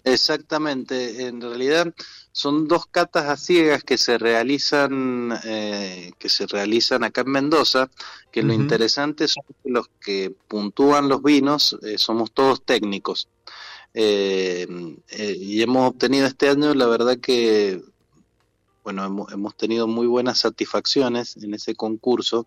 [0.04, 1.94] Exactamente, en realidad
[2.30, 7.90] son dos catas a ciegas que se realizan eh, que se realizan acá en Mendoza,
[8.30, 13.28] que lo interesante son que los que puntúan los vinos eh, somos todos técnicos.
[13.94, 14.66] Eh,
[15.18, 17.80] y hemos obtenido este año, la verdad que
[18.84, 22.46] bueno, hemos, hemos, tenido muy buenas satisfacciones en ese concurso.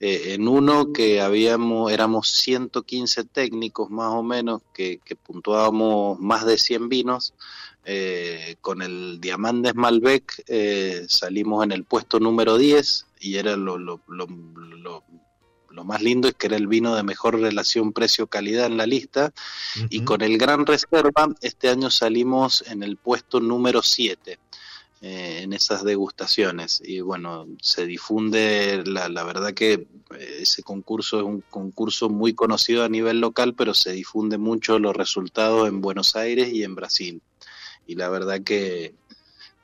[0.00, 6.58] Eh, en uno que habíamos, éramos 115 técnicos más o menos, que, puntuábamos más de
[6.58, 7.34] 100 vinos.
[7.84, 13.78] Eh, con el Diamantes Malbec eh, salimos en el puesto número 10 y era lo,
[13.78, 14.26] lo, lo,
[15.70, 19.32] lo, más lindo es que era el vino de mejor relación precio-calidad en la lista.
[19.88, 24.40] Y con el Gran Reserva este año salimos en el puesto número 7.
[25.08, 26.82] Eh, en esas degustaciones.
[26.84, 32.34] Y bueno, se difunde, la, la, verdad que eh, ese concurso es un concurso muy
[32.34, 36.74] conocido a nivel local, pero se difunde mucho los resultados en Buenos Aires y en
[36.74, 37.22] Brasil.
[37.86, 38.94] Y la verdad que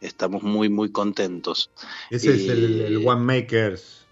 [0.01, 1.71] estamos muy, muy contentos.
[2.09, 4.07] Ese es el, el Winemakers,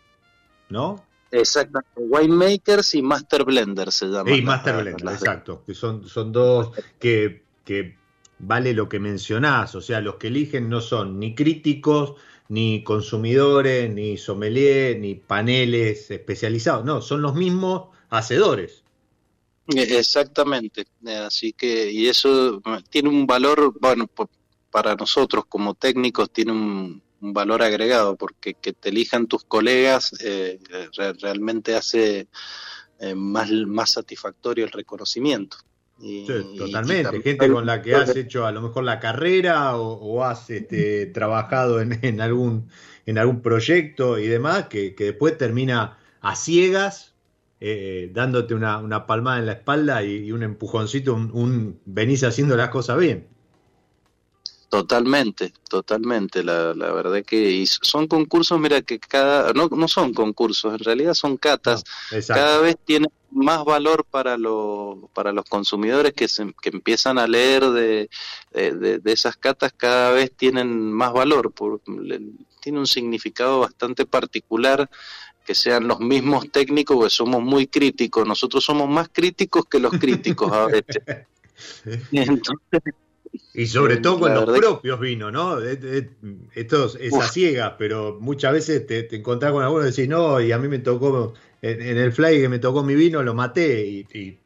[0.69, 1.05] ¿no?
[1.31, 4.33] Exactamente, Winemakers y Master Blender se llama.
[4.33, 8.00] Y Master Blender, exacto, que son, son dos que, que
[8.41, 12.15] vale lo que mencionás, o sea, los que eligen no son ni críticos,
[12.49, 18.83] ni consumidores, ni sommelier, ni paneles especializados, no, son los mismos hacedores.
[19.69, 20.87] Exactamente,
[21.25, 24.09] así que, y eso tiene un valor, bueno,
[24.71, 30.59] para nosotros como técnicos tiene un, valor agregado, porque que te elijan tus colegas eh,
[31.21, 32.29] realmente hace
[32.99, 35.59] eh, más, más satisfactorio el reconocimiento
[36.57, 37.23] totalmente.
[37.23, 41.81] Gente con la que has hecho a lo mejor la carrera o, has este, trabajado
[41.81, 42.69] en, algún,
[43.07, 47.15] en algún proyecto y demás, que, después termina a ciegas,
[47.61, 52.99] eh, dándote una, palmada en la espalda y, un empujoncito, un, venís haciendo las cosas
[52.99, 53.30] bien.
[54.71, 56.45] Totalmente, totalmente.
[56.45, 61.15] La, la verdad que son concursos, mira que cada, no, no son concursos, en realidad
[61.15, 61.83] son catas.
[62.29, 67.27] cada vez tienen más valor para, los para los consumidores que, se, que empiezan a
[67.27, 68.11] leer de,
[68.53, 71.81] de, esas catas, cada vez tienen más valor, por,
[72.61, 74.89] tiene un significado bastante particular
[75.45, 79.99] que sean los mismos técnicos, que somos muy críticos, nosotros somos más críticos que los
[79.99, 81.03] críticos a veces.
[83.55, 85.59] y sobre todo con los propios vinos, ¿no?
[86.55, 90.53] Estos, esa ciega, pero muchas veces te, te encontrás con algunos y decís, no, y
[90.53, 94.39] a mí me tocó en, el fly que me tocó mi vino lo maté y,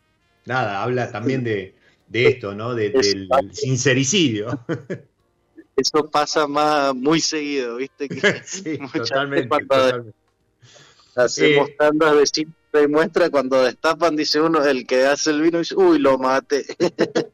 [0.47, 1.75] nada, habla también de,
[2.13, 2.75] esto, ¿no?
[2.75, 4.61] del sincericidio.
[5.77, 8.09] Eso pasa más muy seguido, ¿viste?
[8.09, 9.49] Que sí, totalmente,
[11.17, 12.27] Hacemos eh, tandas de
[12.75, 16.19] simple y muestra cuando destapan, dice uno, el que hace el vino dice, uy, lo
[16.19, 16.65] mate.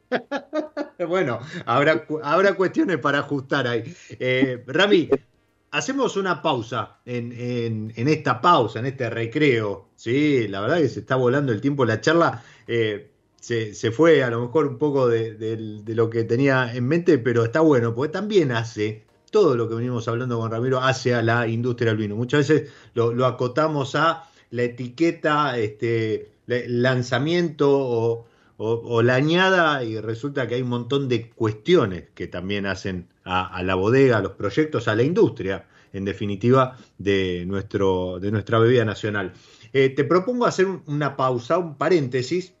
[1.07, 3.95] bueno, habrá, habrá cuestiones para ajustar ahí.
[4.19, 5.09] Eh, Rami,
[5.71, 9.89] hacemos una pausa en, esta pausa, en este recreo.
[9.95, 11.85] Sí, la verdad que se está volando el tiempo.
[11.85, 16.87] La charla eh, se, fue a lo mejor un poco de, lo que tenía en
[16.87, 21.15] mente, pero está bueno, porque también hace todo lo que venimos hablando con Ramiro, hace
[21.15, 22.15] a la industria del vino.
[22.17, 28.27] Muchas veces lo, acotamos a la etiqueta, este, lanzamiento o,
[28.63, 33.63] o, la añada y resulta que hay un montón de cuestiones que también hacen a,
[33.63, 38.85] la bodega, a los proyectos, a la industria, en definitiva, de, nuestro, de nuestra bebida
[38.85, 39.33] nacional.
[39.73, 42.53] Eh, te propongo hacer una pausa, un paréntesis,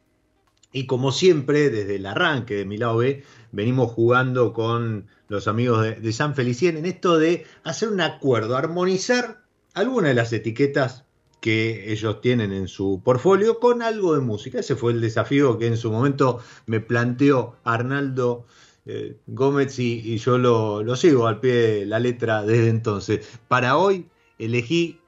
[0.73, 6.13] y como siempre, desde el arranque de mi B, venimos jugando con los amigos de,
[6.13, 11.05] San Felicien en esto de hacer un acuerdo, armonizar algunas de las etiquetas
[11.41, 14.59] que ellos tienen en su portfolio con algo de música.
[14.59, 18.45] Ese fue el desafío que en su momento me planteó Arnaldo
[18.85, 23.39] eh, Gómez y, yo lo, lo, sigo al pie de la letra desde entonces.
[23.47, 24.99] Para hoy elegí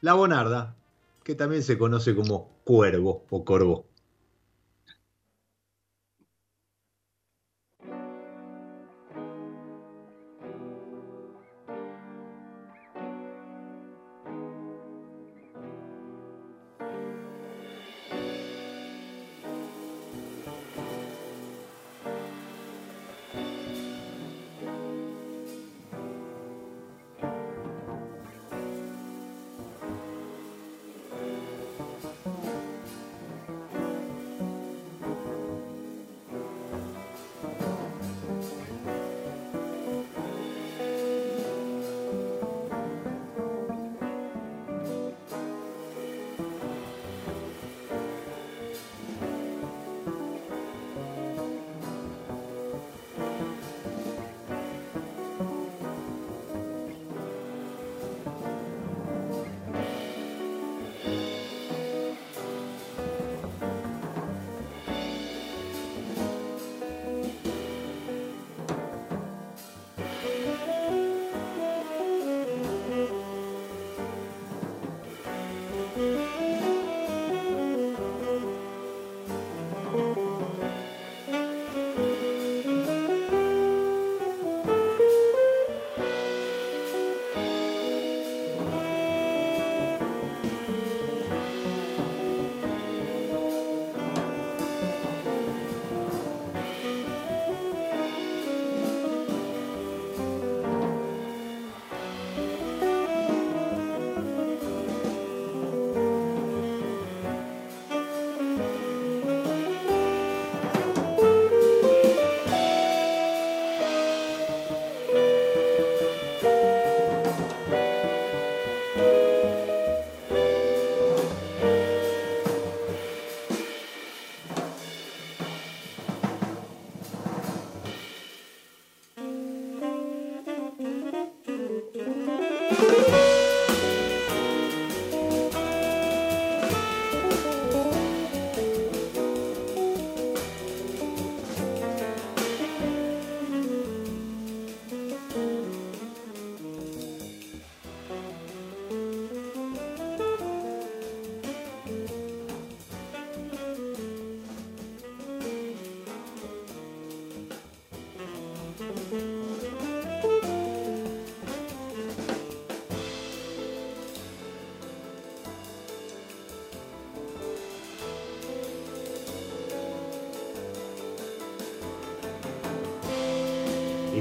[0.00, 0.76] La Bonarda,
[1.22, 3.86] que también se conoce como Cuervo o Corvo.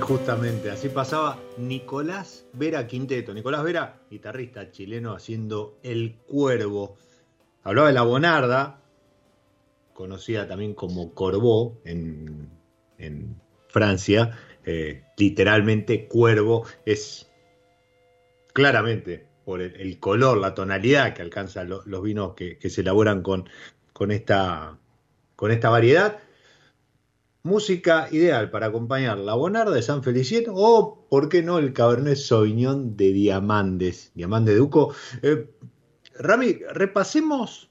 [0.03, 3.33] Justamente, así pasaba Nicolás Vera Quinteto.
[3.33, 6.97] Nicolás Vera, guitarrista chileno haciendo El Cuervo.
[7.63, 8.81] Hablaba de la Bonarda,
[9.93, 12.51] conocida también como Corbeau en,
[13.69, 14.37] Francia.
[14.65, 17.29] Eh, literalmente cuervo es
[18.53, 23.49] claramente por el, color, la tonalidad que alcanzan los vinos que, se elaboran con,
[24.11, 24.77] esta
[25.63, 26.19] variedad
[27.43, 32.15] música ideal para acompañar la Bonarda de San Felicien o, ¿por qué no, el Cabernet
[32.15, 34.95] Sauvignon de Diamandes, Diamante Duco.
[35.21, 35.49] Eh,
[36.17, 37.69] Rami, repasemos,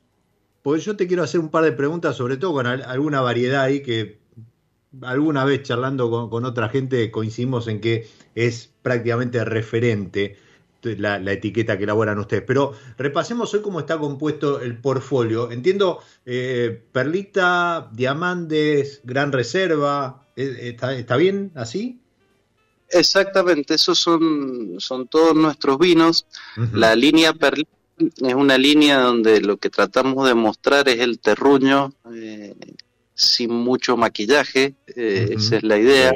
[0.63, 3.83] porque yo te quiero hacer un par de preguntas, sobre todo con alguna variedad ahí
[3.83, 4.21] que
[5.01, 10.37] alguna vez charlando con otra gente coincidimos en que es prácticamente referente
[10.83, 12.45] la, etiqueta que elaboran ustedes.
[12.47, 15.51] Pero repasemos hoy cómo está compuesto el portfolio.
[15.51, 22.01] Entiendo, eh, Perlita, Diamantes, Gran Reserva, ¿e, ¿está, bien así?
[22.89, 26.27] Exactamente, esos son, son todos nuestros vinos.
[26.73, 31.93] La línea Perlita es una línea donde lo que tratamos de mostrar es el terruño
[32.13, 32.55] eh,
[33.15, 36.15] sin mucho maquillaje, eh, esa es la idea.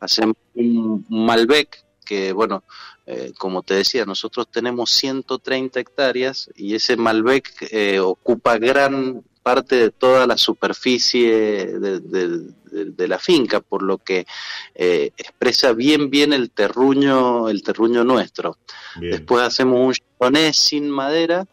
[0.00, 2.62] Hacemos un Malbec que, bueno,
[3.06, 9.76] eh, como te decía, nosotros tenemos 130 hectáreas y ese Malbec eh, ocupa gran parte
[9.76, 14.26] de toda la superficie de, la finca, por lo que
[14.74, 18.58] eh, expresa bien bien el terruño, el terruño nuestro.
[19.00, 21.46] Después hacemos un chardonnay sin madera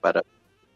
[0.00, 0.22] para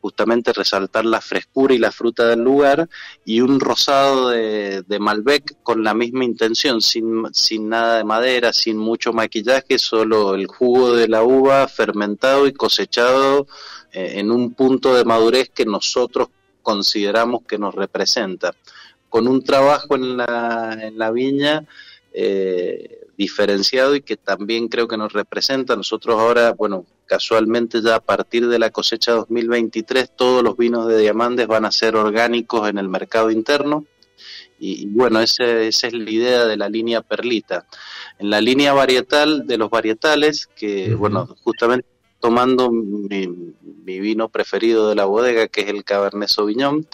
[0.01, 2.89] justamente resaltar la frescura y la fruta del lugar,
[3.25, 8.77] y un rosado de, Malbec con la misma intención, sin, sin nada de madera, sin
[8.77, 13.47] mucho maquillaje, solo el jugo de la uva fermentado y cosechado
[13.93, 16.29] eh, en un punto de madurez que nosotros
[16.63, 18.55] consideramos que nos representa.
[19.09, 21.65] Con un trabajo en la, en la viña
[22.13, 25.77] eh, diferenciado y que también creo que nos representa.
[25.77, 30.99] Nosotros ahora, bueno, casualmente ya a partir de la cosecha 2023 todos los vinos de
[30.99, 33.85] diamantes van a ser orgánicos en el mercado interno.
[34.61, 37.67] Y, bueno, esa es la idea de la línea Perlita.
[38.19, 41.87] En la línea varietal de los varietales, que bueno, justamente
[42.19, 46.87] tomando mi, mi, vino preferido de la bodega, que es el Cabernet Sauvignon,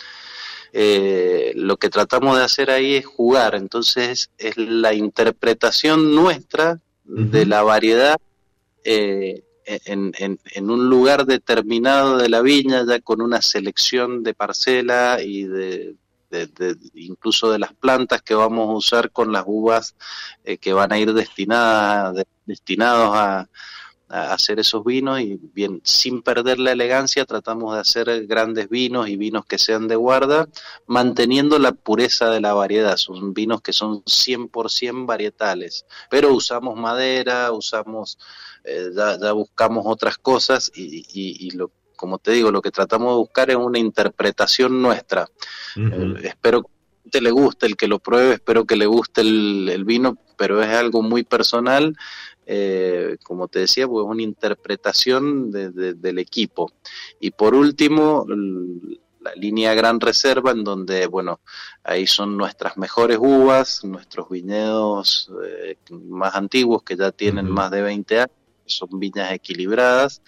[0.74, 7.46] eh, lo que tratamos de hacer ahí es jugar, entonces es la interpretación nuestra de
[7.46, 8.18] la variedad
[8.84, 15.18] eh, en, en, un lugar determinado de la viña, ya con una selección de parcela
[15.22, 15.96] y de,
[16.94, 19.94] incluso de las plantas que vamos a usar con las uvas
[20.44, 23.48] eh, que van a ir destinadas, destinados a,
[24.08, 29.16] hacer esos vinos y bien, sin perder la elegancia tratamos de hacer grandes vinos y
[29.16, 30.48] vinos que sean de guarda,
[30.86, 32.96] manteniendo la pureza de la variedad.
[32.96, 38.18] Son vinos que son 100% varietales, pero usamos madera, usamos,
[38.64, 43.50] eh, ya, buscamos otras cosas y, lo, como te digo, lo que tratamos de buscar
[43.50, 45.28] es una interpretación nuestra.
[45.76, 49.68] Eh, espero que te le guste, el que lo pruebe, espero que le guste el,
[49.70, 51.96] el vino, pero es algo muy personal
[52.46, 56.72] eh, como te decía, pues una interpretación del equipo.
[57.20, 58.26] Y por último,
[59.20, 61.40] la línea Gran Reserva, en donde, bueno,
[61.82, 67.82] ahí son nuestras mejores uvas, nuestros viñedos eh, más antiguos que ya tienen más de
[67.82, 68.36] 20 años,
[68.66, 70.22] son viñas equilibradas,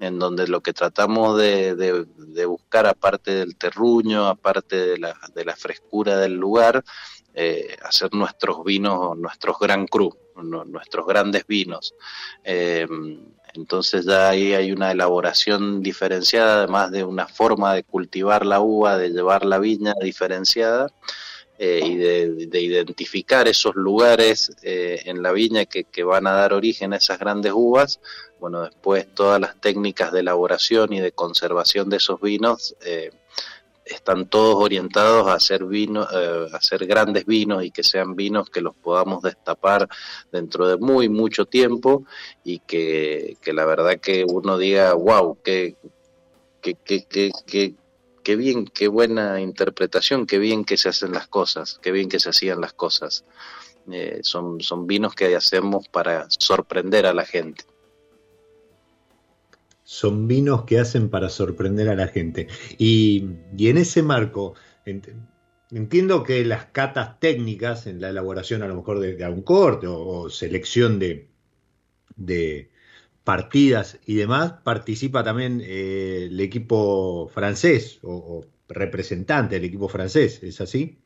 [0.00, 2.06] en donde lo que tratamos de,
[2.46, 6.84] buscar, aparte del terruño, aparte de la, de la frescura del lugar,
[7.32, 11.94] eh, hacer nuestros vinos, nuestros Gran Cru nuestros grandes vinos.
[12.42, 12.86] Eh,
[13.54, 18.98] entonces ya ahí hay una elaboración diferenciada, además de una forma de cultivar la uva,
[18.98, 20.92] de llevar la viña diferenciada
[21.58, 26.52] eh, y de, identificar esos lugares eh, en la viña que, que, van a dar
[26.52, 28.00] origen a esas grandes uvas.
[28.40, 32.74] Bueno, después todas las técnicas de elaboración y de conservación de esos vinos
[33.84, 38.50] están todos orientados a hacer vino, eh, a hacer grandes vinos y que sean vinos
[38.50, 39.88] que los podamos destapar
[40.32, 42.04] dentro de muy mucho tiempo
[42.42, 45.76] y que, la verdad que uno diga, wow, qué,
[46.60, 47.74] qué, qué,
[48.22, 52.20] qué, bien, qué buena interpretación, qué bien que se hacen las cosas, qué bien que
[52.20, 53.24] se hacían las cosas.
[53.92, 57.64] Eh, son, son vinos que hacemos para sorprender a la gente
[59.84, 62.48] son vinos que hacen para sorprender a la gente.
[62.78, 63.28] Y,
[63.58, 64.54] en ese marco,
[65.70, 70.28] entiendo que las catas técnicas en la elaboración a lo mejor de, algún corte o,
[70.30, 71.28] selección de,
[72.16, 72.70] de,
[73.24, 80.60] partidas y demás, participa también eh, el equipo francés o representante del equipo francés, ¿es
[80.60, 81.03] así?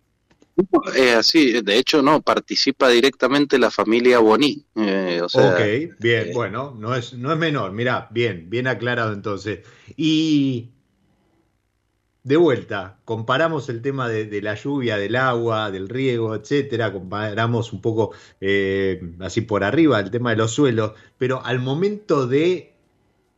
[0.95, 4.65] Es así, de hecho no, participa directamente la familia Boni.
[4.75, 5.61] Eh, ok,
[6.01, 9.61] bien, eh, bueno, no es, no es menor, mirá, bien, bien aclarado entonces.
[9.97, 10.71] Y
[12.25, 17.81] de vuelta, comparamos el tema de, la lluvia, del agua, del riego, etcétera, comparamos un
[17.81, 22.75] poco eh, así por arriba el tema de los suelos, pero al momento de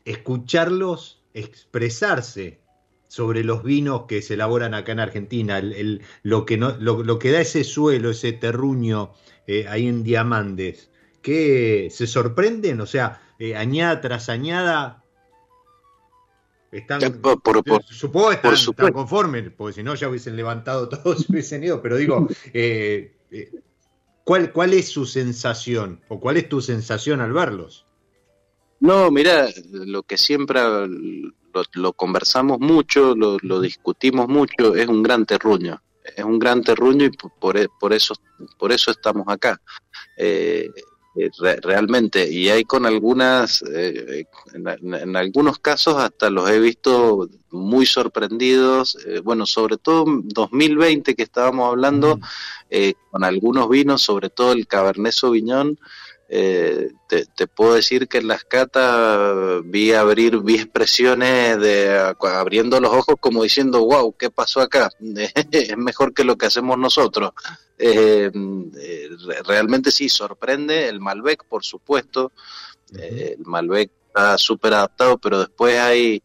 [0.04, 2.60] escucharlos expresarse
[3.10, 7.32] sobre los vinos que se elaboran acá en Argentina, el, lo, que no, lo, que
[7.32, 9.10] da ese suelo, ese terruño
[9.48, 10.90] eh, ahí en Diamantes,
[11.20, 15.04] que se sorprenden, o sea, eh, añada tras añada,
[16.70, 21.96] están, supongo que están, conformes, porque si no ya hubiesen levantado todos, hubiesen ido, pero
[21.96, 23.16] digo, eh,
[24.22, 27.86] ¿cuál, ¿cuál es su sensación o cuál es tu sensación al verlos?
[28.78, 30.60] No, mira, lo que siempre
[31.74, 35.80] lo, conversamos mucho, lo, discutimos mucho, es un gran terruño,
[36.16, 38.14] es un gran terruño y por, e, por eso,
[38.58, 39.60] por eso estamos acá.
[40.16, 40.70] Eh,
[41.16, 41.30] eh,
[41.62, 48.96] realmente, y hay con algunas, eh, en, algunos casos hasta los he visto muy sorprendidos,
[49.24, 53.10] bueno, sobre todo en 2020 que estábamos hablando, mm.
[53.10, 55.76] con algunos vinos, sobre todo el Cabernet Sauvignon,
[56.32, 62.92] eh, te, puedo decir que en las catas vi abrir, vi expresiones de abriendo los
[62.92, 64.90] ojos como diciendo, wow, ¿qué pasó acá?
[65.50, 67.32] es mejor que lo que hacemos nosotros.
[67.76, 68.30] Eh,
[68.78, 69.08] eh,
[69.44, 72.30] realmente sí, sorprende el Malbec, por supuesto.
[72.92, 76.22] el Malbec está súper adaptado, pero después hay,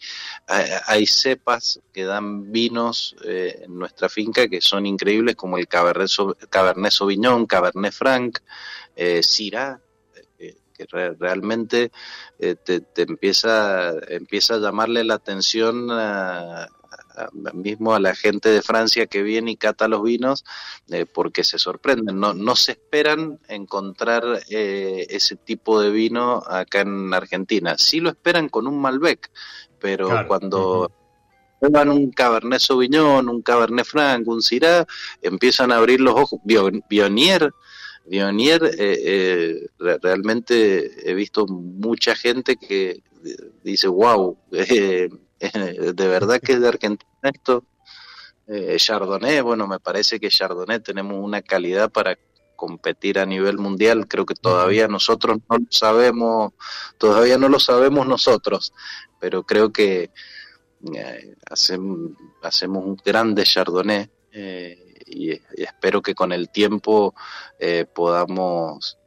[0.87, 6.09] hay, cepas que dan vinos eh, en nuestra finca que son increíbles, como el Cabernet,
[6.49, 8.39] Cabernet Sauvignon, Cabernet Franc,
[8.95, 9.79] eh, Syrah,
[10.77, 11.91] eh, que realmente
[12.37, 16.67] te, te, empieza, empieza a llamarle la atención a,
[17.53, 20.45] mismo a la gente de Francia que viene y cata los vinos
[20.89, 22.19] eh, porque se sorprenden.
[22.19, 27.75] No, no se esperan encontrar eh, ese tipo de vino acá en Argentina.
[27.77, 29.31] Sí lo esperan con un Malbec,
[29.79, 30.91] pero cuando
[31.61, 34.85] van un Cabernet Sauvignon, un Cabernet Franc, un Syrah,
[35.21, 36.39] empiezan a abrir los ojos.
[36.43, 37.53] Bionier,
[38.07, 43.03] Bionier eh, realmente he visto mucha gente que
[43.63, 45.09] dice, wow, de
[45.95, 47.65] verdad que es de Argentina esto.
[48.47, 52.15] Eh, Chardonnay, bueno, me parece que Chardonnay tenemos una calidad para
[52.55, 54.07] competir a nivel mundial.
[54.07, 56.53] Creo que todavía nosotros no lo sabemos,
[56.97, 58.71] todavía no lo sabemos nosotros,
[59.19, 60.11] pero creo que
[60.93, 62.11] eh, hacemos,
[62.43, 67.15] hacemos un grande Chardonnay eh, y, espero que con el tiempo
[67.93, 68.97] podamos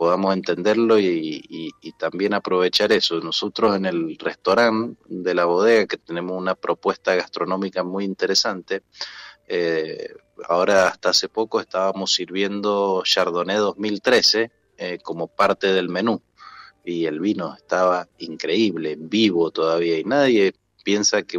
[0.00, 3.20] podamos entenderlo y, también aprovechar eso.
[3.20, 8.82] Nosotros en el restaurante de la bodega, que tenemos una propuesta gastronómica muy interesante,
[9.46, 10.08] eh,
[10.48, 16.22] ahora hasta hace poco estábamos sirviendo Chardonnay 2013 eh, como parte del menú
[16.82, 21.38] y el vino estaba increíble, vivo todavía y nadie piensa que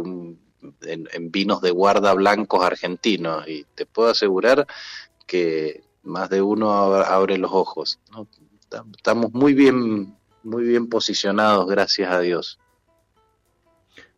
[0.82, 4.66] en, vinos de guarda blancos argentinos y te puedo asegurar
[5.26, 7.98] que más de uno abre los ojos.
[8.12, 8.26] ¿no?
[8.96, 12.58] estamos muy bien, muy bien posicionados, gracias a Dios.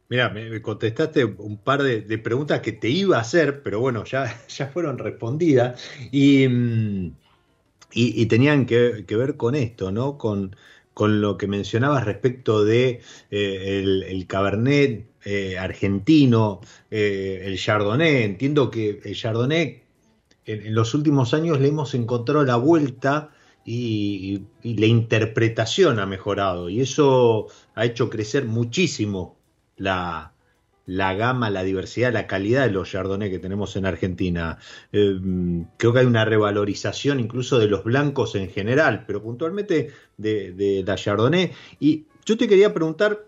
[0.09, 4.45] Mira, me contestaste un par de, preguntas que te iba a hacer, pero bueno, ya,
[4.49, 5.83] ya fueron respondidas
[6.13, 7.13] y, mm,
[7.93, 10.19] y, tenían que, ver con esto, ¿no?
[10.19, 10.57] Con,
[10.95, 18.23] con lo que mencionabas respecto de eh, el, Cabernet eh, argentino, eh, el Chardonnay.
[18.23, 19.83] Entiendo que el Chardonnay
[20.47, 23.31] en, en, los últimos años le hemos encontrado la vuelta
[23.65, 29.37] y, la interpretación ha mejorado y eso ha hecho crecer muchísimo
[29.77, 30.34] la,
[30.87, 34.59] gama, la diversidad, la calidad de los chardonnay que tenemos en Argentina.
[34.93, 35.19] Eh,
[35.77, 40.97] creo que hay una revalorización incluso de los blancos en general, pero puntualmente de, la
[40.97, 41.53] chardonnay.
[41.81, 43.27] Y yo te quería preguntar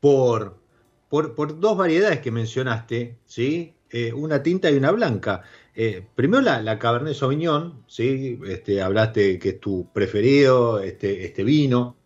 [0.00, 0.58] por,
[1.08, 3.74] por, dos variedades que mencionaste, ¿sí?
[3.90, 5.42] Eh, una tinta y una blanca.
[5.74, 8.38] Eh, primero la, Cabernet Sauvignon, ¿sí?
[8.46, 11.96] Este, hablaste que es tu preferido, este, este vino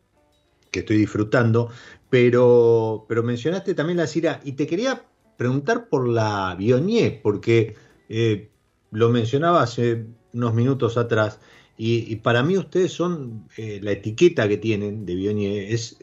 [0.76, 1.70] que estoy disfrutando,
[2.10, 5.04] pero, pero mencionaste también la Syrah y te quería
[5.36, 7.74] preguntar por la Viognier, porque
[8.08, 8.50] eh,
[8.90, 11.40] lo mencionaba hace unos minutos atrás
[11.78, 15.98] y, para mí ustedes son, eh, la etiqueta que tienen de Viognier es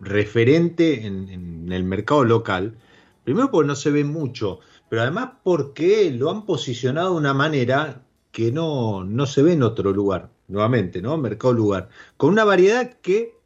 [0.00, 2.78] referente en, en el mercado local,
[3.24, 8.02] primero porque no se ve mucho, pero además porque lo han posicionado de una manera
[8.32, 11.16] que no, no se ve en otro lugar, nuevamente, ¿no?
[11.18, 13.36] Mercado lugar, con una variedad que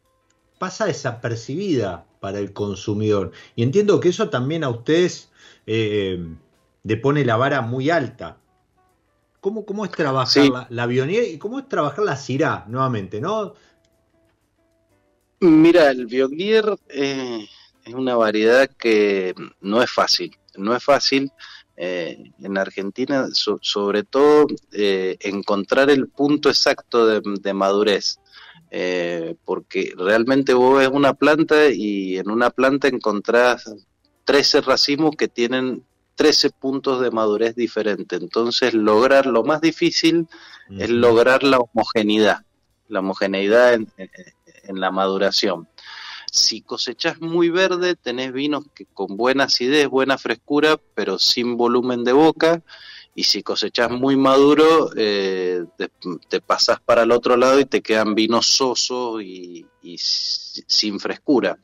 [0.59, 3.33] pasa desapercibida para el consumidor.
[3.55, 5.31] Y entiendo que eso también a ustedes
[5.67, 6.25] eh,
[6.83, 8.39] le pone la vara muy alta.
[9.41, 13.55] ¿Cómo, cómo es trabajar la, la y cómo es trabajar la Cirá, nuevamente, no?
[15.39, 17.47] Mira, el Bionier eh,
[17.85, 21.31] es una variedad que no es fácil no es fácil
[21.77, 28.19] eh, en Argentina, sobre todo eh, encontrar el punto exacto de, madurez.
[28.71, 33.73] Eh, porque realmente vos ves una planta y en una planta encontrás
[34.25, 35.85] 13 racimos que tienen
[36.17, 38.21] 13 puntos de madurez diferentes.
[38.21, 40.27] Entonces, lograr lo más difícil
[40.79, 42.41] es lograr la homogeneidad,
[42.89, 45.69] la homogeneidad en la maduración.
[46.37, 52.05] Si cosechas muy verde, tenés vinos que con buena acidez, buena frescura, pero sin volumen
[52.05, 52.63] de boca.
[53.17, 55.65] Y si cosechas muy maduro, eh,
[56.29, 59.67] te, pasas para el otro lado y te quedan vinos sosos y,
[59.99, 61.59] sin frescura.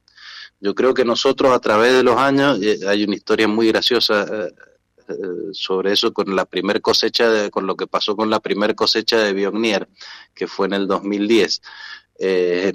[0.60, 4.26] Yo creo que nosotros a través de los años, eh, hay una historia muy graciosa
[5.08, 8.74] eh, sobre eso con la primer cosecha, de, con lo que pasó con la primer
[8.74, 9.88] cosecha de Biognier,
[10.34, 11.60] que fue en el 2010.
[12.18, 12.72] Eh,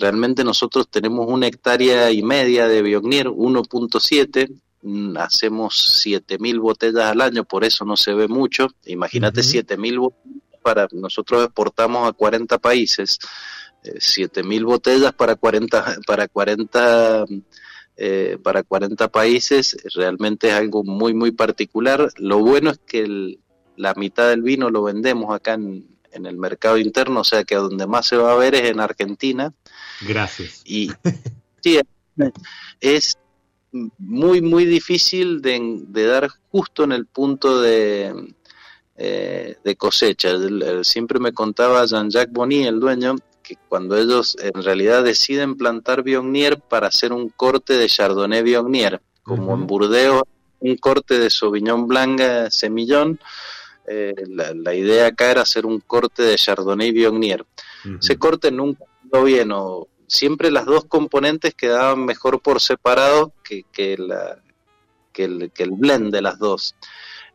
[0.00, 4.54] realmente nosotros tenemos una hectárea y media de Biognier, 1.7, mm,
[5.16, 8.68] hacemos 7.000 botellas al año, por eso no se ve mucho.
[8.86, 13.18] Imagínate 7.000 botellas para nosotros exportamos a 40 países,
[13.84, 17.24] 7.000 eh, botellas para 40 para 40
[17.96, 22.08] eh, para 40 países realmente es algo muy muy particular.
[22.16, 23.38] Lo bueno es que
[23.76, 27.54] la mitad del vino lo vendemos acá en, en el mercado interno, o sea que
[27.54, 29.52] a donde más se va a ver es en Argentina.
[30.02, 30.62] Gracias.
[30.64, 30.90] Y
[31.62, 31.80] sí,
[32.80, 33.18] es,
[33.98, 38.34] muy, muy difícil de, dar justo en el punto de,
[38.96, 40.30] eh, de cosecha.
[40.82, 46.60] Siempre me contaba Jean-Jacques Bonny, el dueño, que cuando ellos en realidad deciden plantar Viognier
[46.60, 50.22] para hacer un corte de Chardonnay Viognier, como en Burdeos,
[50.60, 52.20] un corte de Sauvignon Blanc
[52.50, 53.18] semillón,
[53.86, 57.44] eh, la, idea acá era hacer un corte de Chardonnay Viognier.
[58.00, 63.64] Ese corte nunca quedó bien, o siempre las dos componentes quedaban mejor por separado que,
[63.72, 64.38] que, la,
[65.12, 66.74] que, el, que el blend de las dos.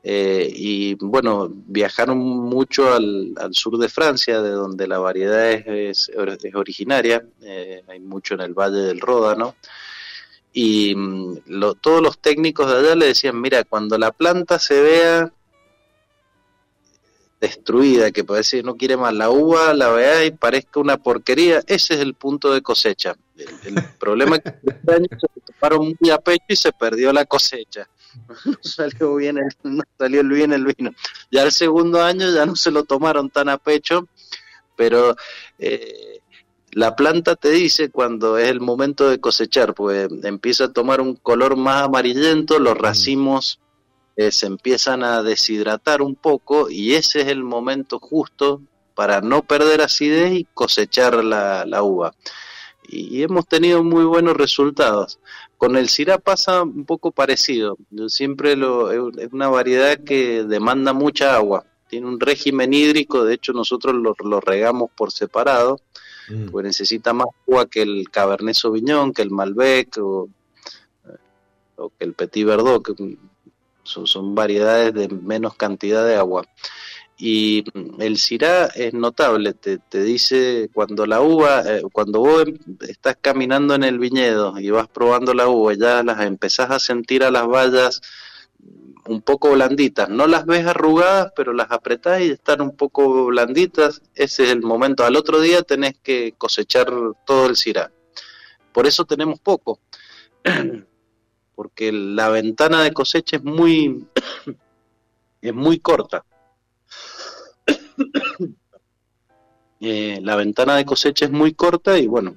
[0.04, 6.56] Eh, y bueno, viajaron mucho al, sur de Francia, de donde la variedad es, es,
[6.56, 9.56] originaria, eh, hay mucho en el Valle del Ródano,
[10.54, 11.40] y mm,
[11.82, 15.34] todos los técnicos de allá le decían, mira, cuando la planta se vea
[17.40, 21.62] destruida, que puede decir no quiere más la uva, la vea y parezca una porquería,
[21.68, 23.16] ese es el punto de cosecha.
[23.38, 27.26] El, problema es que este año se tomaron muy a pecho y se perdió la
[27.26, 27.88] cosecha.
[28.46, 30.92] No salió bien el, no salió bien el vino.
[31.30, 34.08] Ya el segundo año ya no se lo tomaron tan a pecho,
[34.76, 35.16] pero
[35.60, 36.20] eh,
[36.72, 41.16] la planta te dice cuando es el momento de cosechar, pues empieza a tomar un
[41.16, 43.60] color más amarillento, los racimos
[44.18, 48.64] eh, se empiezan a deshidratar un poco y ese es el momento justo
[48.96, 52.16] para no perder acidez y cosechar la, uva.
[52.90, 55.20] Y, hemos tenido muy buenos resultados.
[55.56, 57.78] Con el Syrah pasa un poco parecido.
[57.92, 61.64] Yo siempre lo, es una variedad que demanda mucha agua.
[61.88, 65.80] Tiene un régimen hídrico, de hecho nosotros lo, regamos por separado,
[66.28, 66.50] mm.
[66.50, 70.28] porque necesita más agua que el Cabernet Sauvignon, que el Malbec o,
[71.76, 73.18] o que el Petit Verdot, que
[73.88, 76.46] son, variedades de menos cantidad de agua.
[77.20, 77.64] Y
[78.00, 83.74] el Syrah es notable, te, dice cuando la uva, eh, cuando vos em, estás caminando
[83.74, 87.48] en el viñedo y vas probando la uva, ya las empezás a sentir a las
[87.48, 88.02] vallas
[89.08, 94.02] un poco blanditas, no las ves arrugadas, pero las apretás y están un poco blanditas,
[94.14, 95.04] ese es el momento.
[95.04, 96.92] Al otro día tenés que cosechar
[97.26, 97.90] todo el Syrah.
[98.72, 99.80] Por eso tenemos poco.
[101.58, 104.06] porque la ventana de cosecha es muy,
[105.42, 106.24] es muy corta.
[109.80, 112.36] Eh, la ventana de cosecha es muy corta y bueno,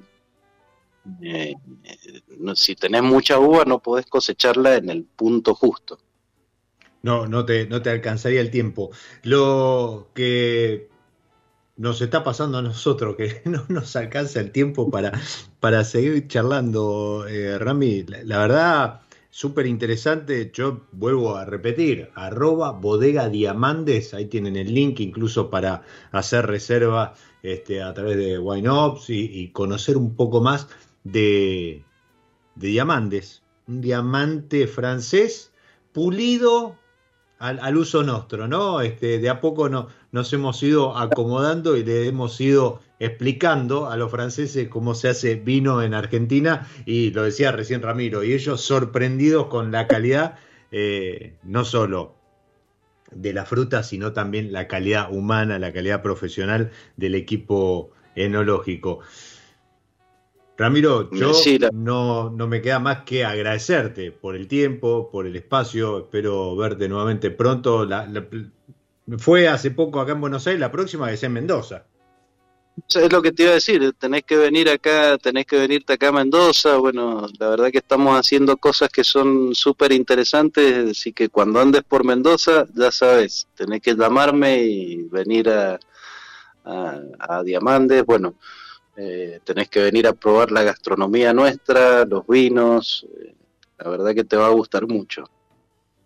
[1.23, 1.55] eh,
[2.55, 5.99] si tenés mucha uva no podés cosecharla en el punto justo.
[7.01, 8.91] No, no te, no te alcanzaría el tiempo.
[9.23, 10.91] Lo que
[11.79, 15.19] nos está pasando a nosotros, que no nos alcanza el tiempo para,
[15.61, 18.03] para seguir charlando, eh, Rami.
[18.03, 19.01] la, verdad,
[19.31, 20.51] súper interesante.
[20.53, 27.15] Yo vuelvo a repetir, arroba bodega diamantes, ahí tienen el link incluso para hacer reserva
[27.43, 30.69] este, a través de WineOps y, y conocer un poco más
[31.05, 31.85] de,
[32.57, 33.43] de diamantes.
[33.67, 35.53] Un diamante francés
[35.93, 36.77] pulido
[37.41, 38.83] al, uso nuestro, ¿no?
[38.83, 43.97] Este, de a poco no, nos hemos ido acomodando y le hemos ido explicando a
[43.97, 48.61] los franceses cómo se hace vino en Argentina y lo decía recién Ramiro, y ellos
[48.61, 50.37] sorprendidos con la calidad,
[50.71, 52.15] eh, no solo
[53.11, 59.01] de la fruta, sino también la calidad humana, la calidad profesional del equipo enológico.
[60.57, 61.33] Ramiro, yo
[61.73, 66.01] no, no, me queda más que agradecerte por el tiempo, por el espacio.
[66.01, 67.89] Espero verte nuevamente pronto.
[69.17, 71.87] fue hace poco acá en Buenos Aires, la próxima es en Mendoza.
[72.89, 76.09] Es lo que te iba a decir, tenés que venir acá, tenés que venirte acá
[76.09, 76.77] a Mendoza.
[76.77, 81.83] Bueno, la verdad que estamos haciendo cosas que son súper interesantes, así que cuando andes
[81.83, 85.79] por Mendoza, ya sabes, tenés que llamarme y venir a,
[86.65, 88.05] a, Diamantes.
[88.05, 88.35] Bueno,
[88.97, 93.35] eh, tenés que venir a probar la gastronomía nuestra, los vinos, eh,
[93.79, 95.25] la verdad que te va a gustar mucho.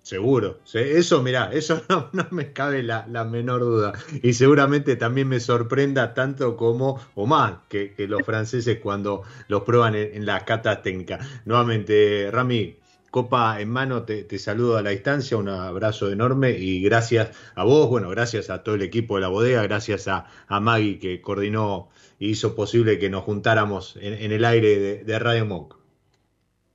[0.04, 6.12] Seguro, eso mira, eso no, me cabe la, menor duda y seguramente también me sorprenda
[6.12, 11.20] tanto como o más que, los franceses cuando los prueban en, la cata técnica.
[11.46, 12.76] Nuevamente, Rami,
[13.10, 17.88] copa en mano, te, saludo a la distancia, un abrazo enorme y gracias a vos,
[17.88, 21.88] bueno, gracias a todo el equipo de la bodega, gracias a, a Maggie que coordinó
[22.18, 25.76] hizo posible que nos juntáramos en, el aire de, Radio Monk.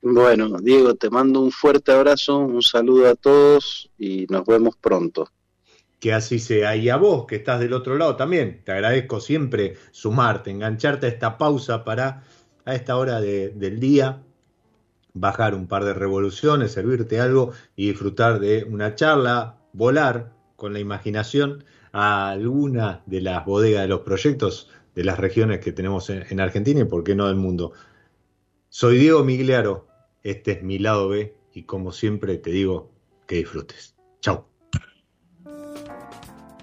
[0.02, 5.30] Bueno, Diego, te mando un fuerte abrazo, un saludo a todos y nos vemos pronto.
[6.00, 6.76] Que así sea.
[6.76, 11.10] Y a vos, que estás del otro lado también, te agradezco siempre sumarte, engancharte a
[11.10, 12.24] esta pausa para
[12.66, 14.22] a esta hora del día
[15.14, 20.80] bajar un par de revoluciones, servirte algo y disfrutar de una charla, volar con la
[20.80, 26.40] imaginación a alguna de las bodegas de los proyectos de las regiones que tenemos en,
[26.40, 27.74] Argentina y por qué no del mundo.
[28.70, 29.88] Soy Diego Migliaro,
[30.24, 32.92] Este es mi lado B y como siempre te digo
[33.28, 33.96] que disfrutes.
[34.22, 34.48] Chao.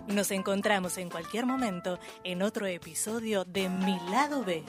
[0.08, 4.62] Nos encontramos en cualquier momento en otro episodio de Mi lado B.